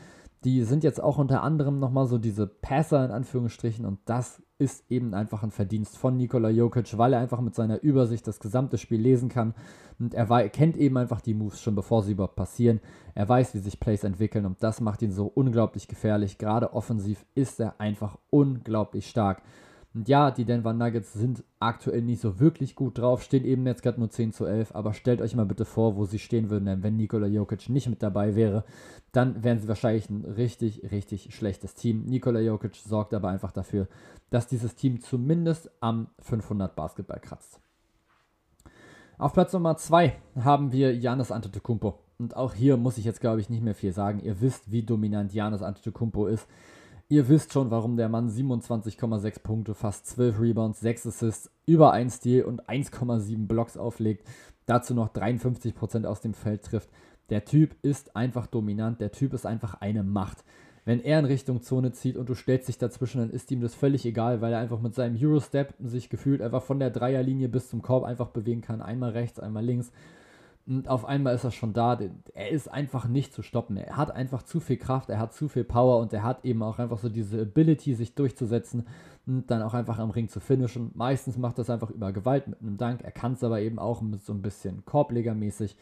die 0.44 0.64
sind 0.64 0.84
jetzt 0.84 1.02
auch 1.02 1.18
unter 1.18 1.44
anderem 1.44 1.80
nochmal 1.80 2.06
so 2.06 2.18
diese 2.18 2.48
Passer 2.48 3.04
in 3.06 3.12
Anführungsstrichen 3.12 3.86
und 3.86 4.00
das 4.06 4.42
ist 4.58 4.90
eben 4.90 5.14
einfach 5.14 5.44
ein 5.44 5.52
Verdienst 5.52 5.98
von 5.98 6.18
Nikola 6.18 6.50
Jokic, 6.50 6.98
weil 6.98 7.14
er 7.14 7.20
einfach 7.20 7.42
mit 7.42 7.56
seiner 7.56 7.82
Übersicht 7.82 8.28
das 8.28 8.40
gesamte 8.40 8.78
Spiel 8.78 9.02
lesen 9.02 9.30
kann 9.30 9.54
und 10.00 10.14
er, 10.14 10.30
er 10.30 10.50
kennt 10.50 10.78
eben 10.78 10.98
einfach 10.98 11.22
die 11.22 11.34
Moves 11.34 11.62
schon 11.62 11.76
bevor 11.76 12.04
sie 12.04 12.14
überhaupt 12.14 12.36
passieren. 12.36 12.82
Er 13.16 13.28
weiß, 13.28 13.54
wie 13.54 13.60
sich 13.60 13.80
Plays 13.80 14.04
entwickeln 14.04 14.46
und 14.46 14.62
das 14.62 14.82
macht 14.82 15.02
ihn 15.02 15.12
so 15.12 15.26
unglaublich 15.28 15.88
gefährlich. 15.88 16.38
Gerade 16.38 16.74
offensiv 16.74 17.26
ist 17.36 17.60
er 17.60 17.80
einfach 17.80 18.18
unglaublich 18.30 19.10
stark. 19.10 19.42
Und 19.94 20.10
ja, 20.10 20.32
die 20.32 20.46
Denver 20.46 20.74
Nuggets 20.74 21.14
sind 21.14 21.44
aktuell 21.60 22.02
nicht 22.02 22.20
so 22.20 22.40
wirklich 22.40 22.76
gut 22.76 22.98
drauf, 22.98 23.22
stehen 23.22 23.46
eben 23.46 23.66
jetzt 23.68 23.84
gerade 23.84 24.00
nur 24.00 24.10
10 24.10 24.34
zu 24.34 24.46
11, 24.46 24.74
aber 24.74 24.94
stellt 24.94 25.22
euch 25.22 25.36
mal 25.36 25.46
bitte 25.46 25.66
vor, 25.66 25.96
wo 25.96 26.06
sie 26.06 26.18
stehen 26.18 26.50
würden, 26.50 26.66
denn 26.66 26.82
wenn 26.82 26.96
Nikola 26.96 27.28
Jokic 27.28 27.70
nicht 27.70 27.88
mit 27.88 28.02
dabei 28.02 28.36
wäre, 28.36 28.64
dann 29.12 29.44
wären 29.44 29.60
sie 29.60 29.68
wahrscheinlich 29.68 30.10
ein 30.10 30.26
richtig, 30.26 30.92
richtig 30.92 31.36
schlechtes 31.36 31.76
Team. 31.76 32.06
Nikola 32.06 32.40
Jokic 32.40 32.76
sorgt 32.76 33.14
aber 33.14 33.30
einfach 33.30 33.52
dafür, 33.52 33.88
dass 34.32 34.48
dieses 34.48 34.76
Team 34.76 35.00
zumindest 35.00 35.70
am 35.80 36.08
500 36.22 36.76
Basketball 36.76 37.20
kratzt. 37.20 37.60
Auf 39.20 39.34
Platz 39.34 39.54
Nummer 39.54 39.78
2 39.78 40.16
haben 40.40 40.72
wir 40.72 40.96
Janis 40.96 41.32
Antetokounmpo. 41.32 42.00
Und 42.18 42.36
auch 42.36 42.54
hier 42.54 42.78
muss 42.78 42.98
ich 42.98 43.06
jetzt, 43.06 43.22
glaube 43.22 43.42
ich, 43.42 43.50
nicht 43.50 43.64
mehr 43.64 43.76
viel 43.76 43.94
sagen. 43.94 44.20
Ihr 44.20 44.42
wisst, 44.42 44.72
wie 44.72 44.82
dominant 44.82 45.34
Janis 45.34 45.62
Antetokounmpo 45.62 46.26
ist. 46.28 46.48
Ihr 47.10 47.28
wisst 47.28 47.54
schon, 47.54 47.70
warum 47.70 47.98
der 47.98 48.10
Mann 48.10 48.30
27,6 48.30 49.44
Punkte, 49.44 49.76
fast 49.76 50.08
12 50.08 50.40
Rebounds, 50.40 50.80
6 50.80 51.08
Assists, 51.08 51.52
über 51.66 51.92
1 51.92 52.16
Steal 52.18 52.46
und 52.46 52.68
1,7 52.68 53.46
Blocks 53.46 53.78
auflegt. 53.78 54.28
Dazu 54.66 54.94
noch 54.94 55.14
53% 55.14 56.06
aus 56.06 56.22
dem 56.22 56.34
Feld 56.34 56.64
trifft. 56.64 56.90
Der 57.30 57.46
Typ 57.46 57.76
ist 57.82 58.16
einfach 58.16 58.48
dominant, 58.48 59.02
der 59.02 59.12
Typ 59.12 59.34
ist 59.34 59.46
einfach 59.46 59.76
eine 59.76 60.04
Macht. 60.04 60.44
Wenn 60.86 61.02
er 61.02 61.20
in 61.20 61.26
Richtung 61.26 61.62
Zone 61.62 61.94
zieht 61.94 62.18
und 62.18 62.28
du 62.28 62.36
stellst 62.36 62.68
dich 62.68 62.78
dazwischen, 62.78 63.20
dann 63.20 63.30
ist 63.30 63.52
ihm 63.52 63.62
das 63.62 63.76
völlig 63.76 64.06
egal, 64.06 64.42
weil 64.42 64.52
er 64.52 64.60
einfach 64.60 64.82
mit 64.82 64.96
seinem 64.96 65.18
Eurostep 65.22 65.74
sich 65.80 66.10
gefühlt 66.10 66.42
einfach 66.42 66.64
von 66.64 66.80
der 66.80 66.90
Dreierlinie 66.90 67.48
bis 67.48 67.70
zum 67.70 67.82
Korb 67.82 68.04
einfach 68.04 68.30
bewegen 68.30 68.62
kann. 68.62 68.82
Einmal 68.82 69.12
rechts, 69.12 69.40
einmal 69.40 69.64
links. 69.64 69.92
Und 70.66 70.88
auf 70.88 71.04
einmal 71.04 71.36
ist 71.36 71.44
er 71.44 71.52
schon 71.52 71.74
da. 71.74 72.00
Er 72.34 72.50
ist 72.50 72.70
einfach 72.70 73.08
nicht 73.08 73.34
zu 73.34 73.42
stoppen. 73.42 73.76
Er 73.76 73.98
hat 73.98 74.12
einfach 74.12 74.44
zu 74.44 74.62
viel 74.62 74.78
Kraft, 74.78 75.10
er 75.10 75.20
hat 75.20 75.34
zu 75.34 75.50
viel 75.50 75.66
Power 75.66 76.00
und 76.00 76.14
er 76.14 76.24
hat 76.24 76.46
eben 76.46 76.64
auch 76.64 76.80
einfach 76.80 77.00
so 77.00 77.10
diese 77.10 77.42
Ability, 77.42 77.96
sich 77.96 78.16
durchzusetzen 78.16 78.88
und 79.26 79.52
dann 79.52 79.62
auch 79.62 79.74
einfach 79.74 80.00
am 80.00 80.12
Ring 80.12 80.30
zu 80.30 80.40
finishen. 80.40 80.92
Meistens 80.96 81.38
macht 81.38 81.60
das 81.60 81.70
einfach 81.70 81.90
über 81.90 82.14
Gewalt 82.14 82.48
mit 82.48 82.62
einem 82.62 82.78
Dank. 82.78 83.04
Er 83.04 83.12
kann 83.12 83.34
es 83.34 83.44
aber 83.44 83.60
eben 83.60 83.78
auch 83.78 84.02
mit 84.02 84.24
so 84.24 84.34
ein 84.34 84.42
bisschen 84.42 84.86
Korblegermäßig. 84.86 85.76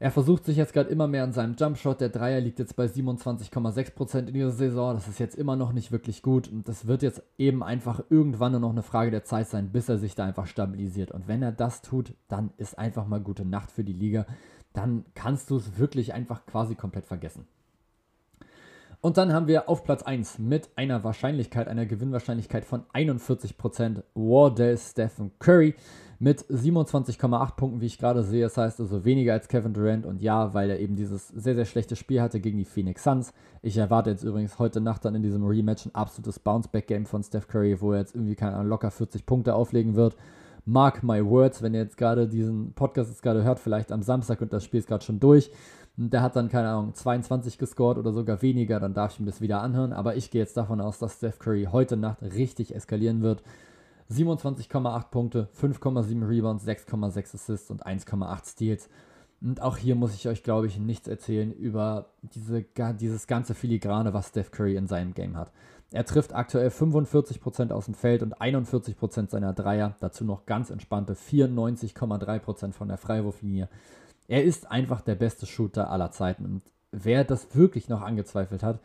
Er 0.00 0.12
versucht 0.12 0.44
sich 0.44 0.56
jetzt 0.56 0.72
gerade 0.72 0.90
immer 0.90 1.08
mehr 1.08 1.24
an 1.24 1.32
seinem 1.32 1.56
Jumpshot. 1.56 2.00
Der 2.00 2.08
Dreier 2.08 2.40
liegt 2.40 2.60
jetzt 2.60 2.76
bei 2.76 2.84
27,6% 2.84 4.28
in 4.28 4.34
dieser 4.34 4.52
Saison. 4.52 4.94
Das 4.94 5.08
ist 5.08 5.18
jetzt 5.18 5.34
immer 5.36 5.56
noch 5.56 5.72
nicht 5.72 5.90
wirklich 5.90 6.22
gut. 6.22 6.46
Und 6.46 6.68
das 6.68 6.86
wird 6.86 7.02
jetzt 7.02 7.20
eben 7.36 7.64
einfach 7.64 8.00
irgendwann 8.08 8.52
nur 8.52 8.60
noch 8.60 8.70
eine 8.70 8.84
Frage 8.84 9.10
der 9.10 9.24
Zeit 9.24 9.48
sein, 9.48 9.70
bis 9.70 9.88
er 9.88 9.98
sich 9.98 10.14
da 10.14 10.24
einfach 10.24 10.46
stabilisiert. 10.46 11.10
Und 11.10 11.26
wenn 11.26 11.42
er 11.42 11.50
das 11.50 11.82
tut, 11.82 12.14
dann 12.28 12.50
ist 12.58 12.78
einfach 12.78 13.08
mal 13.08 13.20
gute 13.20 13.44
Nacht 13.44 13.72
für 13.72 13.82
die 13.82 13.92
Liga. 13.92 14.24
Dann 14.72 15.04
kannst 15.14 15.50
du 15.50 15.56
es 15.56 15.78
wirklich 15.78 16.14
einfach 16.14 16.46
quasi 16.46 16.76
komplett 16.76 17.06
vergessen. 17.06 17.48
Und 19.00 19.16
dann 19.16 19.32
haben 19.32 19.48
wir 19.48 19.68
auf 19.68 19.82
Platz 19.82 20.02
1 20.04 20.38
mit 20.38 20.70
einer 20.76 21.02
Wahrscheinlichkeit, 21.02 21.66
einer 21.66 21.86
Gewinnwahrscheinlichkeit 21.86 22.64
von 22.64 22.84
41% 22.94 24.02
Wardell 24.14 24.76
Stephen 24.78 25.32
Curry 25.40 25.74
mit 26.20 26.42
27,8 26.46 27.56
Punkten, 27.56 27.80
wie 27.80 27.86
ich 27.86 27.98
gerade 27.98 28.22
sehe. 28.22 28.42
Das 28.42 28.56
heißt 28.56 28.80
also 28.80 29.04
weniger 29.04 29.32
als 29.32 29.48
Kevin 29.48 29.72
Durant. 29.72 30.06
Und 30.06 30.20
ja, 30.20 30.52
weil 30.54 30.70
er 30.70 30.80
eben 30.80 30.96
dieses 30.96 31.28
sehr, 31.28 31.54
sehr 31.54 31.64
schlechte 31.64 31.96
Spiel 31.96 32.20
hatte 32.20 32.40
gegen 32.40 32.58
die 32.58 32.64
Phoenix 32.64 33.04
Suns. 33.04 33.32
Ich 33.62 33.76
erwarte 33.76 34.10
jetzt 34.10 34.24
übrigens 34.24 34.58
heute 34.58 34.80
Nacht 34.80 35.04
dann 35.04 35.14
in 35.14 35.22
diesem 35.22 35.44
Rematch 35.44 35.86
ein 35.86 35.94
absolutes 35.94 36.38
Bounceback-Game 36.38 37.06
von 37.06 37.22
Steph 37.22 37.46
Curry, 37.46 37.80
wo 37.80 37.92
er 37.92 38.00
jetzt 38.00 38.14
irgendwie, 38.14 38.34
keine 38.34 38.56
Ahnung, 38.56 38.68
locker 38.68 38.90
40 38.90 39.26
Punkte 39.26 39.54
auflegen 39.54 39.94
wird. 39.94 40.16
Mark 40.64 41.02
my 41.02 41.24
words, 41.24 41.62
wenn 41.62 41.72
ihr 41.72 41.80
jetzt 41.80 41.96
gerade 41.96 42.28
diesen 42.28 42.72
Podcast 42.74 43.10
jetzt 43.10 43.22
gerade 43.22 43.42
hört, 43.42 43.58
vielleicht 43.58 43.90
am 43.90 44.02
Samstag 44.02 44.40
und 44.42 44.52
das 44.52 44.64
Spiel 44.64 44.80
ist 44.80 44.88
gerade 44.88 45.04
schon 45.04 45.20
durch 45.20 45.50
der 45.98 46.22
hat 46.22 46.36
dann, 46.36 46.48
keine 46.48 46.68
Ahnung, 46.68 46.94
22 46.94 47.58
gescored 47.58 47.98
oder 47.98 48.12
sogar 48.12 48.40
weniger, 48.40 48.78
dann 48.78 48.94
darf 48.94 49.14
ich 49.14 49.20
mir 49.20 49.26
das 49.26 49.40
wieder 49.40 49.60
anhören. 49.60 49.92
Aber 49.92 50.14
ich 50.14 50.30
gehe 50.30 50.40
jetzt 50.40 50.56
davon 50.56 50.80
aus, 50.80 50.98
dass 50.98 51.16
Steph 51.16 51.40
Curry 51.40 51.68
heute 51.72 51.96
Nacht 51.96 52.22
richtig 52.22 52.74
eskalieren 52.74 53.20
wird. 53.20 53.42
27,8 54.10 55.10
Punkte, 55.10 55.48
5,7 55.60 56.26
Rebounds, 56.26 56.66
6,6 56.66 57.34
Assists 57.34 57.70
und 57.70 57.86
1,8 57.86 58.50
Steals. 58.50 58.88
Und 59.40 59.62
auch 59.62 59.76
hier 59.76 59.94
muss 59.94 60.14
ich 60.14 60.26
euch, 60.28 60.42
glaube 60.42 60.66
ich, 60.66 60.78
nichts 60.78 61.06
erzählen 61.06 61.52
über 61.52 62.06
diese, 62.22 62.64
dieses 63.00 63.26
ganze 63.26 63.54
Filigrane, 63.54 64.12
was 64.12 64.28
Steph 64.28 64.50
Curry 64.50 64.76
in 64.76 64.88
seinem 64.88 65.14
Game 65.14 65.36
hat. 65.36 65.52
Er 65.90 66.04
trifft 66.04 66.34
aktuell 66.34 66.68
45% 66.68 67.70
aus 67.70 67.86
dem 67.86 67.94
Feld 67.94 68.22
und 68.22 68.40
41% 68.40 69.30
seiner 69.30 69.52
Dreier. 69.52 69.96
Dazu 70.00 70.24
noch 70.24 70.44
ganz 70.44 70.70
entspannte 70.70 71.14
94,3% 71.14 72.72
von 72.72 72.88
der 72.88 72.98
Freiwurflinie. 72.98 73.68
Er 74.26 74.44
ist 74.44 74.70
einfach 74.70 75.00
der 75.00 75.14
beste 75.14 75.46
Shooter 75.46 75.90
aller 75.90 76.10
Zeiten. 76.10 76.44
Und 76.44 76.62
wer 76.92 77.24
das 77.24 77.54
wirklich 77.54 77.88
noch 77.88 78.02
angezweifelt 78.02 78.62
hat, 78.62 78.80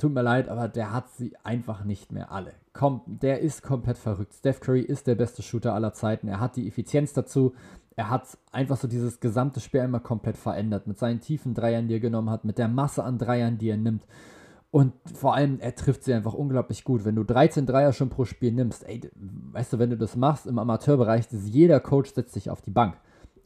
tut 0.00 0.12
mir 0.12 0.22
leid, 0.22 0.48
aber 0.48 0.68
der 0.68 0.92
hat 0.92 1.10
sie 1.10 1.36
einfach 1.44 1.84
nicht 1.84 2.12
mehr 2.12 2.32
alle. 2.32 2.52
Komm, 2.72 3.02
der 3.06 3.40
ist 3.40 3.62
komplett 3.62 3.98
verrückt. 3.98 4.34
Steph 4.34 4.60
Curry 4.60 4.80
ist 4.80 5.06
der 5.06 5.14
beste 5.14 5.42
Shooter 5.42 5.74
aller 5.74 5.92
Zeiten. 5.92 6.28
Er 6.28 6.40
hat 6.40 6.56
die 6.56 6.66
Effizienz 6.66 7.12
dazu. 7.12 7.54
Er 7.96 8.10
hat 8.10 8.38
einfach 8.52 8.76
so 8.76 8.88
dieses 8.88 9.20
gesamte 9.20 9.60
Spiel 9.60 9.80
einmal 9.80 10.00
komplett 10.00 10.36
verändert. 10.36 10.86
Mit 10.86 10.98
seinen 10.98 11.20
tiefen 11.20 11.54
Dreiern, 11.54 11.88
die 11.88 11.94
er 11.94 12.00
genommen 12.00 12.30
hat, 12.30 12.44
mit 12.44 12.58
der 12.58 12.68
Masse 12.68 13.04
an 13.04 13.18
Dreiern, 13.18 13.58
die 13.58 13.68
er 13.68 13.76
nimmt. 13.76 14.04
Und 14.70 14.92
vor 15.14 15.34
allem, 15.34 15.58
er 15.58 15.74
trifft 15.74 16.04
sie 16.04 16.14
einfach 16.14 16.32
unglaublich 16.32 16.84
gut. 16.84 17.04
Wenn 17.04 17.16
du 17.16 17.24
13 17.24 17.66
Dreier 17.66 17.92
schon 17.92 18.08
pro 18.08 18.24
Spiel 18.24 18.52
nimmst, 18.52 18.88
ey, 18.88 19.00
weißt 19.52 19.72
du, 19.72 19.78
wenn 19.80 19.90
du 19.90 19.96
das 19.96 20.14
machst 20.14 20.46
im 20.46 20.58
Amateurbereich, 20.58 21.26
jeder 21.32 21.80
Coach 21.80 22.12
setzt 22.12 22.34
sich 22.34 22.50
auf 22.50 22.62
die 22.62 22.70
Bank. 22.70 22.96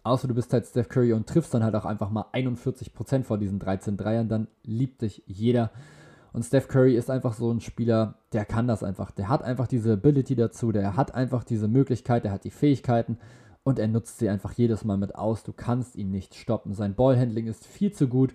Außer 0.02 0.28
du 0.28 0.34
bist 0.34 0.52
halt 0.52 0.66
Steph 0.66 0.90
Curry 0.90 1.14
und 1.14 1.26
triffst 1.26 1.54
dann 1.54 1.64
halt 1.64 1.74
auch 1.74 1.86
einfach 1.86 2.10
mal 2.10 2.26
41% 2.34 3.24
vor 3.24 3.38
diesen 3.38 3.58
13 3.58 3.96
Dreiern, 3.96 4.28
dann 4.28 4.48
liebt 4.62 5.00
dich 5.00 5.22
jeder. 5.26 5.70
Und 6.34 6.42
Steph 6.42 6.66
Curry 6.66 6.96
ist 6.96 7.10
einfach 7.10 7.32
so 7.32 7.48
ein 7.52 7.60
Spieler, 7.60 8.16
der 8.32 8.44
kann 8.44 8.66
das 8.66 8.82
einfach. 8.82 9.12
Der 9.12 9.28
hat 9.28 9.44
einfach 9.44 9.68
diese 9.68 9.92
Ability 9.92 10.34
dazu, 10.34 10.72
der 10.72 10.96
hat 10.96 11.14
einfach 11.14 11.44
diese 11.44 11.68
Möglichkeit, 11.68 12.24
der 12.24 12.32
hat 12.32 12.42
die 12.42 12.50
Fähigkeiten 12.50 13.18
und 13.62 13.78
er 13.78 13.86
nutzt 13.86 14.18
sie 14.18 14.28
einfach 14.28 14.50
jedes 14.52 14.84
Mal 14.84 14.96
mit 14.96 15.14
aus. 15.14 15.44
Du 15.44 15.52
kannst 15.52 15.94
ihn 15.94 16.10
nicht 16.10 16.34
stoppen. 16.34 16.74
Sein 16.74 16.96
Ballhandling 16.96 17.46
ist 17.46 17.64
viel 17.64 17.92
zu 17.92 18.08
gut 18.08 18.34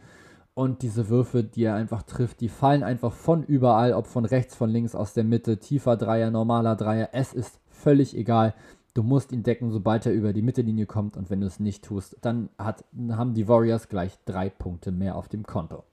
und 0.54 0.82
diese 0.82 1.10
Würfe, 1.10 1.44
die 1.44 1.66
er 1.66 1.76
einfach 1.76 2.04
trifft, 2.04 2.40
die 2.40 2.48
fallen 2.48 2.84
einfach 2.84 3.12
von 3.12 3.44
überall, 3.44 3.92
ob 3.92 4.08
von 4.08 4.24
rechts, 4.24 4.56
von 4.56 4.70
links, 4.70 4.96
aus 4.96 5.14
der 5.14 5.26
Mitte, 5.26 5.58
tiefer 5.58 5.98
Dreier, 5.98 6.32
normaler 6.32 6.78
Dreier. 6.78 7.10
Es 7.12 7.34
ist 7.34 7.60
völlig 7.68 8.16
egal. 8.16 8.54
Du 8.94 9.04
musst 9.04 9.34
ihn 9.34 9.44
decken, 9.44 9.72
sobald 9.72 10.06
er 10.06 10.14
über 10.14 10.32
die 10.32 10.42
Mittellinie 10.42 10.86
kommt 10.86 11.18
und 11.18 11.30
wenn 11.30 11.42
du 11.42 11.48
es 11.48 11.60
nicht 11.60 11.84
tust, 11.84 12.16
dann 12.22 12.48
hat, 12.58 12.86
haben 13.12 13.34
die 13.34 13.50
Warriors 13.50 13.90
gleich 13.90 14.18
drei 14.24 14.50
Punkte 14.50 14.94
mehr 14.94 15.18
auf 15.18 15.28
dem 15.28 15.44
Konto. 15.44 15.84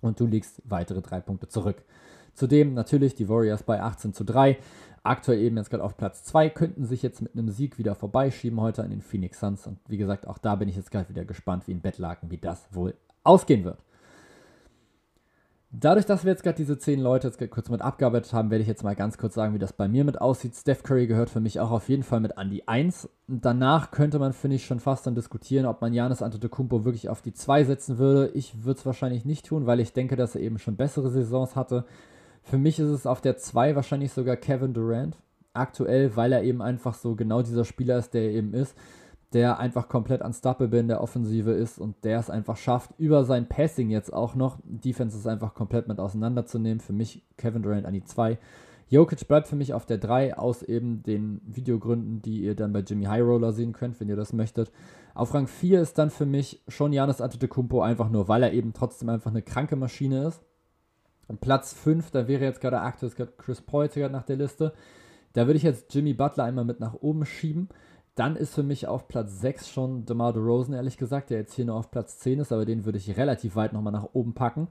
Und 0.00 0.20
du 0.20 0.26
legst 0.26 0.62
weitere 0.64 1.02
drei 1.02 1.20
Punkte 1.20 1.48
zurück. 1.48 1.82
Zudem 2.34 2.74
natürlich 2.74 3.14
die 3.14 3.28
Warriors 3.28 3.62
bei 3.62 3.80
18 3.80 4.12
zu 4.12 4.24
3. 4.24 4.58
Aktuell 5.02 5.38
eben 5.40 5.56
jetzt 5.56 5.70
gerade 5.70 5.84
auf 5.84 5.96
Platz 5.96 6.24
2, 6.24 6.50
könnten 6.50 6.84
sich 6.84 7.02
jetzt 7.02 7.22
mit 7.22 7.32
einem 7.32 7.48
Sieg 7.48 7.78
wieder 7.78 7.94
vorbeischieben 7.94 8.60
heute 8.60 8.82
an 8.82 8.90
den 8.90 9.02
Phoenix 9.02 9.40
Suns. 9.40 9.66
Und 9.66 9.78
wie 9.88 9.96
gesagt, 9.96 10.26
auch 10.26 10.38
da 10.38 10.56
bin 10.56 10.68
ich 10.68 10.76
jetzt 10.76 10.90
gerade 10.90 11.08
wieder 11.08 11.24
gespannt 11.24 11.66
wie 11.66 11.72
ein 11.72 11.80
Bettlaken, 11.80 12.30
wie 12.30 12.38
das 12.38 12.66
wohl 12.72 12.94
ausgehen 13.22 13.64
wird. 13.64 13.78
Dadurch, 15.72 16.06
dass 16.06 16.24
wir 16.24 16.30
jetzt 16.30 16.44
gerade 16.44 16.56
diese 16.56 16.78
zehn 16.78 17.00
Leute 17.00 17.26
jetzt 17.26 17.50
kurz 17.50 17.68
mit 17.68 17.82
abgearbeitet 17.82 18.32
haben, 18.32 18.50
werde 18.50 18.62
ich 18.62 18.68
jetzt 18.68 18.84
mal 18.84 18.94
ganz 18.94 19.18
kurz 19.18 19.34
sagen, 19.34 19.52
wie 19.52 19.58
das 19.58 19.72
bei 19.72 19.88
mir 19.88 20.04
mit 20.04 20.20
aussieht. 20.20 20.54
Steph 20.54 20.84
Curry 20.84 21.06
gehört 21.06 21.28
für 21.28 21.40
mich 21.40 21.58
auch 21.60 21.72
auf 21.72 21.88
jeden 21.88 22.04
Fall 22.04 22.20
mit 22.20 22.38
an 22.38 22.50
die 22.50 22.66
1. 22.68 23.08
Und 23.26 23.44
danach 23.44 23.90
könnte 23.90 24.18
man, 24.18 24.32
finde 24.32 24.56
ich, 24.56 24.64
schon 24.64 24.80
fast 24.80 25.06
dann 25.06 25.16
diskutieren, 25.16 25.66
ob 25.66 25.80
man 25.80 25.92
Janis 25.92 26.22
Antetokounmpo 26.22 26.84
wirklich 26.84 27.08
auf 27.08 27.20
die 27.20 27.34
2 27.34 27.64
setzen 27.64 27.98
würde. 27.98 28.30
Ich 28.34 28.64
würde 28.64 28.78
es 28.78 28.86
wahrscheinlich 28.86 29.24
nicht 29.24 29.46
tun, 29.46 29.66
weil 29.66 29.80
ich 29.80 29.92
denke, 29.92 30.14
dass 30.14 30.36
er 30.36 30.40
eben 30.40 30.58
schon 30.58 30.76
bessere 30.76 31.10
Saisons 31.10 31.56
hatte. 31.56 31.84
Für 32.42 32.58
mich 32.58 32.78
ist 32.78 32.88
es 32.88 33.06
auf 33.06 33.20
der 33.20 33.36
2 33.36 33.74
wahrscheinlich 33.74 34.12
sogar 34.12 34.36
Kevin 34.36 34.72
Durant. 34.72 35.18
Aktuell, 35.52 36.14
weil 36.16 36.32
er 36.32 36.44
eben 36.44 36.62
einfach 36.62 36.94
so 36.94 37.16
genau 37.16 37.42
dieser 37.42 37.64
Spieler 37.64 37.98
ist, 37.98 38.14
der 38.14 38.22
er 38.22 38.30
eben 38.30 38.54
ist 38.54 38.76
der 39.32 39.58
einfach 39.58 39.88
komplett 39.88 40.22
unstoppable 40.22 40.78
in 40.78 40.88
der 40.88 41.00
Offensive 41.00 41.50
ist 41.50 41.78
und 41.78 42.04
der 42.04 42.18
es 42.18 42.30
einfach 42.30 42.56
schafft, 42.56 42.92
über 42.98 43.24
sein 43.24 43.48
Passing 43.48 43.90
jetzt 43.90 44.12
auch 44.12 44.34
noch 44.34 44.58
Defenses 44.64 45.26
einfach 45.26 45.54
komplett 45.54 45.88
mit 45.88 45.98
auseinanderzunehmen. 45.98 46.80
Für 46.80 46.92
mich 46.92 47.26
Kevin 47.36 47.62
Durant 47.62 47.86
an 47.86 47.94
die 47.94 48.04
2. 48.04 48.38
Jokic 48.88 49.26
bleibt 49.26 49.48
für 49.48 49.56
mich 49.56 49.74
auf 49.74 49.84
der 49.84 49.98
3 49.98 50.38
aus 50.38 50.62
eben 50.62 51.02
den 51.02 51.40
Videogründen, 51.44 52.22
die 52.22 52.42
ihr 52.42 52.54
dann 52.54 52.72
bei 52.72 52.80
Jimmy 52.80 53.06
High 53.06 53.22
Roller 53.22 53.52
sehen 53.52 53.72
könnt, 53.72 53.98
wenn 53.98 54.08
ihr 54.08 54.14
das 54.16 54.32
möchtet. 54.32 54.70
Auf 55.14 55.34
Rang 55.34 55.48
4 55.48 55.80
ist 55.80 55.98
dann 55.98 56.10
für 56.10 56.26
mich 56.26 56.62
schon 56.68 56.92
Janis 56.92 57.20
Antetokounmpo, 57.20 57.80
einfach 57.80 58.10
nur, 58.10 58.28
weil 58.28 58.44
er 58.44 58.52
eben 58.52 58.72
trotzdem 58.74 59.08
einfach 59.08 59.32
eine 59.32 59.42
kranke 59.42 59.74
Maschine 59.74 60.28
ist. 60.28 60.40
Und 61.26 61.40
Platz 61.40 61.72
5, 61.72 62.12
da 62.12 62.28
wäre 62.28 62.44
jetzt 62.44 62.60
gerade 62.60 62.80
aktuell 62.80 63.28
Chris 63.38 63.60
Paul 63.60 63.88
jetzt 63.92 64.12
nach 64.12 64.22
der 64.22 64.36
Liste. 64.36 64.72
Da 65.32 65.46
würde 65.46 65.56
ich 65.56 65.64
jetzt 65.64 65.92
Jimmy 65.92 66.14
Butler 66.14 66.44
einmal 66.44 66.64
mit 66.64 66.78
nach 66.78 66.94
oben 66.94 67.24
schieben. 67.26 67.68
Dann 68.16 68.34
ist 68.34 68.54
für 68.54 68.62
mich 68.62 68.88
auf 68.88 69.08
Platz 69.08 69.40
6 69.40 69.68
schon 69.68 70.06
DeMar 70.06 70.32
DeRozan, 70.32 70.74
ehrlich 70.74 70.96
gesagt, 70.96 71.28
der 71.30 71.38
jetzt 71.38 71.54
hier 71.54 71.66
nur 71.66 71.76
auf 71.76 71.90
Platz 71.90 72.18
10 72.18 72.40
ist, 72.40 72.50
aber 72.50 72.64
den 72.64 72.86
würde 72.86 72.98
ich 72.98 73.16
relativ 73.16 73.56
weit 73.56 73.74
nochmal 73.74 73.92
nach 73.92 74.08
oben 74.14 74.32
packen. 74.32 74.68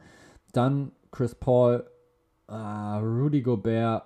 Dann 0.52 0.92
Chris 1.12 1.36
Paul, 1.36 1.86
äh, 2.48 2.54
Rudy 2.54 3.44
Gobert, 3.44 4.04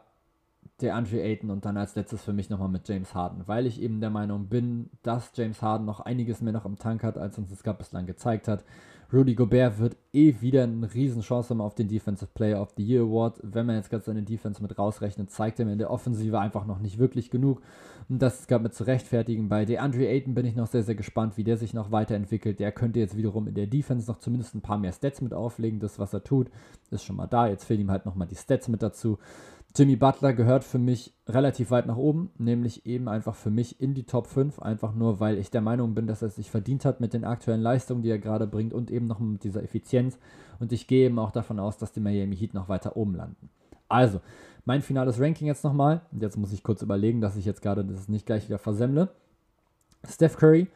der 0.82 0.96
Andre 0.96 1.22
Ayton 1.22 1.52
und 1.52 1.64
dann 1.64 1.78
als 1.78 1.96
letztes 1.96 2.22
für 2.22 2.34
mich 2.34 2.50
nochmal 2.50 2.68
mit 2.68 2.88
James 2.88 3.16
Harden, 3.16 3.48
weil 3.48 3.66
ich 3.66 3.82
eben 3.82 4.02
der 4.02 4.10
Meinung 4.10 4.48
bin, 4.48 4.90
dass 5.04 5.32
James 5.34 5.62
Harden 5.62 5.86
noch 5.86 6.02
einiges 6.02 6.42
mehr 6.42 6.54
noch 6.54 6.66
im 6.66 6.78
Tank 6.78 7.04
hat, 7.04 7.18
als 7.18 7.38
uns 7.38 7.50
das 7.50 7.64
gerade 7.64 7.78
bislang 7.78 8.06
gezeigt 8.06 8.48
hat. 8.50 8.66
Rudy 9.12 9.34
Gobert 9.34 9.80
wird 9.80 9.98
eh 10.14 10.36
wieder 10.40 10.64
eine 10.64 10.94
Riesenchance 10.94 11.50
haben 11.50 11.62
auf 11.62 11.74
den 11.74 11.88
Defensive 11.88 12.30
Player 12.32 12.62
of 12.62 12.74
the 12.78 12.84
Year 12.84 13.02
Award. 13.02 13.40
Wenn 13.42 13.66
man 13.66 13.76
jetzt 13.76 13.90
gerade 13.90 14.04
seine 14.04 14.22
Defense 14.22 14.62
mit 14.62 14.78
rausrechnet, 14.78 15.32
zeigt 15.32 15.58
er 15.58 15.66
mir 15.66 15.72
in 15.72 15.80
der 15.80 15.90
Offensive 15.90 16.40
einfach 16.40 16.68
noch 16.68 16.78
nicht 16.78 17.00
wirklich 17.00 17.32
genug. 17.32 17.60
Und 18.08 18.22
das 18.22 18.42
ist 18.42 18.48
gerade 18.48 18.62
mit 18.62 18.76
zu 18.76 18.84
rechtfertigen. 18.84 19.50
Bei 19.50 19.66
DeAndre 19.66 20.08
Ayton 20.08 20.36
bin 20.36 20.46
ich 20.46 20.56
noch 20.56 20.68
sehr, 20.68 20.84
sehr 20.84 20.94
gespannt, 20.94 21.38
wie 21.38 21.44
der 21.44 21.58
sich 21.58 21.74
noch 21.74 21.92
weiterentwickelt. 21.92 22.60
Der 22.60 22.72
könnte 22.72 23.00
jetzt 23.00 23.18
wiederum 23.18 23.48
in 23.48 23.56
der 23.56 23.66
Defense 23.66 24.08
noch 24.08 24.20
zumindest 24.20 24.54
ein 24.54 24.62
paar 24.62 24.78
mehr 24.78 24.94
Stats 24.94 25.22
mit 25.22 25.34
auflegen. 25.34 25.80
Das, 25.80 25.98
was 25.98 26.14
er 26.14 26.24
tut, 26.24 26.52
ist 26.92 27.04
schon 27.04 27.16
mal 27.16 27.26
da. 27.26 27.48
Jetzt 27.48 27.64
fehlen 27.64 27.82
ihm 27.82 27.92
halt 27.92 28.06
nochmal 28.06 28.28
die 28.28 28.36
Stats 28.36 28.68
mit 28.68 28.84
dazu. 28.84 29.18
Jimmy 29.76 29.96
Butler 29.96 30.34
gehört 30.34 30.64
für 30.64 30.80
mich 30.80 31.14
relativ 31.28 31.70
weit 31.70 31.86
nach 31.86 31.96
oben, 31.96 32.32
nämlich 32.38 32.86
eben 32.86 33.08
einfach 33.08 33.36
für 33.36 33.52
mich 33.52 33.80
in 33.80 33.94
die 33.94 34.04
Top 34.04 34.28
5, 34.28 34.60
einfach 34.60 34.96
nur, 34.96 35.20
weil 35.20 35.38
ich 35.38 35.52
der 35.52 35.62
Meinung 35.62 35.94
bin, 35.94 36.08
dass 36.08 36.24
er 36.24 36.30
sich 36.30 36.50
verdient 36.50 36.86
hat 36.86 37.00
mit 37.00 37.14
den 37.14 37.24
aktuellen 37.24 37.62
Leistungen, 37.62 38.02
die 38.02 38.10
er 38.10 38.18
gerade 38.18 38.48
bringt 38.48 38.74
und 38.74 38.90
eben 38.90 39.06
noch 39.06 39.20
mit 39.20 39.44
dieser 39.44 39.64
Effizienz. 39.64 40.18
Und 40.60 40.74
ich 40.74 40.88
gehe 40.88 41.06
eben 41.06 41.20
auch 41.20 41.32
davon 41.32 41.60
aus, 41.60 41.78
dass 41.78 41.92
die 41.92 42.00
Miami 42.00 42.36
Heat 42.36 42.56
noch 42.56 42.68
weiter 42.68 42.98
oben 42.98 43.16
landen. 43.16 43.50
Also, 43.88 44.22
mein 44.66 44.82
finales 44.82 45.20
Ranking 45.20 45.48
jetzt 45.48 45.64
nochmal. 45.64 46.02
Und 46.12 46.22
jetzt 46.22 46.38
muss 46.38 46.52
ich 46.52 46.64
kurz 46.64 46.82
überlegen, 46.82 47.22
dass 47.22 47.36
ich 47.36 47.46
jetzt 47.46 47.62
gerade 47.62 47.86
das 47.86 48.10
nicht 48.10 48.26
gleich 48.26 48.48
wieder 48.48 48.60
versemmle. 48.60 49.10
Steph 50.08 50.38
Curry, 50.38 50.68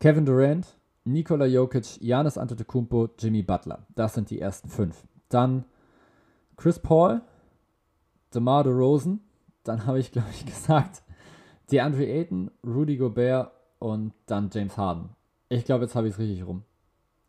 Kevin 0.00 0.24
Durant, 0.24 0.66
Nikola 1.04 1.46
Jokic, 1.46 2.00
Janis 2.00 2.38
Antetokounmpo, 2.38 3.10
Jimmy 3.18 3.42
Butler. 3.42 3.86
Das 3.94 4.14
sind 4.14 4.30
die 4.30 4.40
ersten 4.40 4.68
fünf. 4.68 5.04
Dann 5.28 5.64
Chris 6.56 6.78
Paul, 6.78 7.22
DeMar 8.34 8.64
DeRozan, 8.64 9.20
dann 9.64 9.86
habe 9.86 9.98
ich, 9.98 10.12
glaube 10.12 10.28
ich, 10.32 10.46
gesagt, 10.46 11.02
DeAndre 11.70 12.04
Ayton, 12.04 12.50
Rudy 12.66 12.96
Gobert 12.96 13.52
und 13.78 14.12
dann 14.26 14.50
James 14.52 14.76
Harden. 14.76 15.10
Ich 15.48 15.64
glaube, 15.64 15.84
jetzt 15.84 15.94
habe 15.94 16.08
ich 16.08 16.14
es 16.14 16.18
richtig 16.18 16.46
rum. 16.46 16.64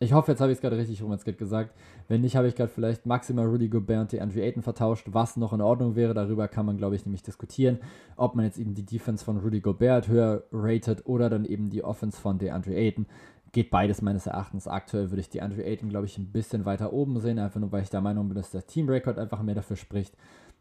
Ich 0.00 0.12
hoffe, 0.12 0.32
jetzt 0.32 0.40
habe 0.40 0.52
ich 0.52 0.58
es 0.58 0.60
gerade 0.60 0.76
richtig 0.76 1.02
rum 1.02 1.12
jetzt 1.12 1.24
gerade 1.24 1.38
gesagt. 1.38 1.74
Wenn 2.08 2.20
nicht, 2.20 2.36
habe 2.36 2.48
ich 2.48 2.56
gerade 2.56 2.70
vielleicht 2.70 3.06
maximal 3.06 3.46
Rudy 3.46 3.68
Gobert 3.68 4.00
und 4.00 4.12
DeAndre 4.12 4.42
Ayton 4.42 4.62
vertauscht, 4.62 5.06
was 5.10 5.36
noch 5.36 5.52
in 5.52 5.60
Ordnung 5.60 5.94
wäre. 5.94 6.14
Darüber 6.14 6.48
kann 6.48 6.66
man, 6.66 6.76
glaube 6.76 6.96
ich, 6.96 7.06
nämlich 7.06 7.22
diskutieren, 7.22 7.78
ob 8.16 8.34
man 8.34 8.44
jetzt 8.44 8.58
eben 8.58 8.74
die 8.74 8.84
Defense 8.84 9.24
von 9.24 9.38
Rudy 9.38 9.60
Gobert 9.60 10.08
höher 10.08 10.44
rated 10.52 11.06
oder 11.06 11.30
dann 11.30 11.44
eben 11.44 11.70
die 11.70 11.84
Offense 11.84 12.20
von 12.20 12.38
DeAndre 12.38 12.74
Ayton. 12.74 13.06
Geht 13.52 13.70
beides 13.70 14.02
meines 14.02 14.26
Erachtens. 14.26 14.66
Aktuell 14.66 15.10
würde 15.10 15.20
ich 15.20 15.30
DeAndre 15.30 15.64
Ayton, 15.64 15.88
glaube 15.88 16.06
ich, 16.06 16.18
ein 16.18 16.32
bisschen 16.32 16.64
weiter 16.64 16.92
oben 16.92 17.18
sehen, 17.20 17.38
einfach 17.38 17.60
nur, 17.60 17.72
weil 17.72 17.82
ich 17.82 17.90
der 17.90 18.00
Meinung 18.00 18.28
bin, 18.28 18.36
dass 18.36 18.50
der 18.50 18.66
Team-Record 18.66 19.16
einfach 19.16 19.42
mehr 19.42 19.54
dafür 19.54 19.76
spricht. 19.76 20.14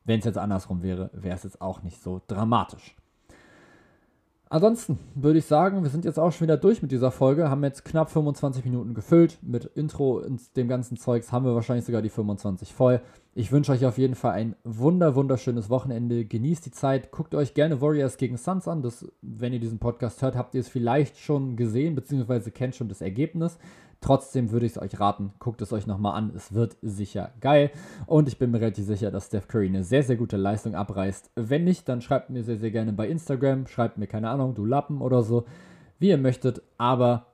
Wenn 0.05 0.19
es 0.19 0.25
jetzt 0.25 0.37
andersrum 0.37 0.83
wäre, 0.83 1.09
wäre 1.13 1.35
es 1.35 1.43
jetzt 1.43 1.61
auch 1.61 1.81
nicht 1.83 2.01
so 2.01 2.21
dramatisch. 2.27 2.95
ansonsten 4.49 4.99
würde 5.15 5.39
ich 5.39 5.45
sagen, 5.45 5.81
wir 5.81 5.89
sind 5.89 6.05
jetzt 6.05 6.19
auch 6.19 6.31
schon 6.31 6.45
wieder 6.45 6.57
durch 6.57 6.81
mit 6.81 6.91
dieser 6.91 7.09
Folge, 7.09 7.49
haben 7.49 7.63
jetzt 7.63 7.85
knapp 7.85 8.11
25 8.11 8.65
Minuten 8.65 8.93
gefüllt. 8.93 9.39
Mit 9.41 9.65
Intro 9.65 10.19
und 10.19 10.55
dem 10.57 10.67
ganzen 10.67 10.97
Zeugs 10.97 11.31
haben 11.31 11.45
wir 11.45 11.55
wahrscheinlich 11.55 11.85
sogar 11.85 12.01
die 12.01 12.09
25 12.09 12.73
voll. 12.73 13.01
Ich 13.33 13.51
wünsche 13.51 13.71
euch 13.71 13.83
auf 13.85 13.97
jeden 13.97 14.13
Fall 14.13 14.33
ein 14.33 14.55
wunder, 14.63 15.15
wunderschönes 15.15 15.71
Wochenende. 15.71 16.23
Genießt 16.23 16.67
die 16.67 16.71
Zeit. 16.71 17.09
Guckt 17.09 17.33
euch 17.33 17.55
gerne 17.55 17.81
Warriors 17.81 18.17
gegen 18.17 18.37
Suns 18.37 18.67
an. 18.67 18.83
Das, 18.83 19.07
wenn 19.23 19.53
ihr 19.53 19.59
diesen 19.59 19.79
Podcast 19.79 20.21
hört, 20.21 20.35
habt 20.35 20.53
ihr 20.53 20.61
es 20.61 20.69
vielleicht 20.69 21.17
schon 21.17 21.55
gesehen, 21.55 21.95
beziehungsweise 21.95 22.51
kennt 22.51 22.75
schon 22.75 22.89
das 22.89 23.01
Ergebnis. 23.01 23.57
Trotzdem 24.03 24.51
würde 24.51 24.65
ich 24.65 24.73
es 24.73 24.81
euch 24.81 24.99
raten, 24.99 25.31
guckt 25.39 25.61
es 25.61 25.71
euch 25.71 25.87
nochmal 25.87 26.15
an. 26.15 26.33
Es 26.35 26.53
wird 26.53 26.75
sicher 26.81 27.31
geil. 27.39 27.71
Und 28.05 28.27
ich 28.27 28.37
bin 28.37 28.51
mir 28.51 28.59
relativ 28.59 28.85
sicher, 28.85 29.11
dass 29.11 29.27
Steph 29.27 29.47
Curry 29.47 29.67
eine 29.67 29.85
sehr, 29.85 30.03
sehr 30.03 30.17
gute 30.17 30.35
Leistung 30.35 30.75
abreißt. 30.75 31.31
Wenn 31.35 31.63
nicht, 31.63 31.87
dann 31.87 32.01
schreibt 32.01 32.29
mir 32.29 32.43
sehr, 32.43 32.57
sehr 32.57 32.71
gerne 32.71 32.91
bei 32.91 33.07
Instagram. 33.07 33.65
Schreibt 33.65 33.97
mir, 33.97 34.07
keine 34.07 34.29
Ahnung, 34.29 34.55
du 34.55 34.65
Lappen 34.65 35.01
oder 35.01 35.23
so, 35.23 35.45
wie 35.99 36.09
ihr 36.09 36.17
möchtet. 36.17 36.61
Aber 36.77 37.27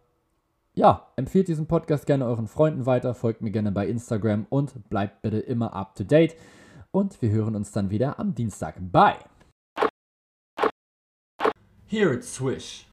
ja, 0.76 1.08
empfehlt 1.16 1.48
diesen 1.48 1.66
Podcast 1.66 2.06
gerne 2.06 2.26
euren 2.26 2.48
Freunden 2.48 2.86
weiter. 2.86 3.16
Folgt 3.16 3.42
mir 3.42 3.50
gerne 3.50 3.72
bei 3.72 3.88
Instagram 3.88 4.46
und 4.50 4.90
bleibt 4.92 5.24
bitte 5.24 5.40
immer 5.40 5.74
up 5.74 5.96
to 5.96 6.04
date. 6.04 6.36
Und 6.92 7.20
wir 7.20 7.32
hören 7.32 7.56
uns 7.56 7.72
dann 7.72 7.90
wieder 7.90 8.20
am 8.20 8.36
Dienstag. 8.36 8.76
Bye! 8.80 9.18
Here 11.88 12.14
it's 12.14 12.32
Swish. 12.32 12.86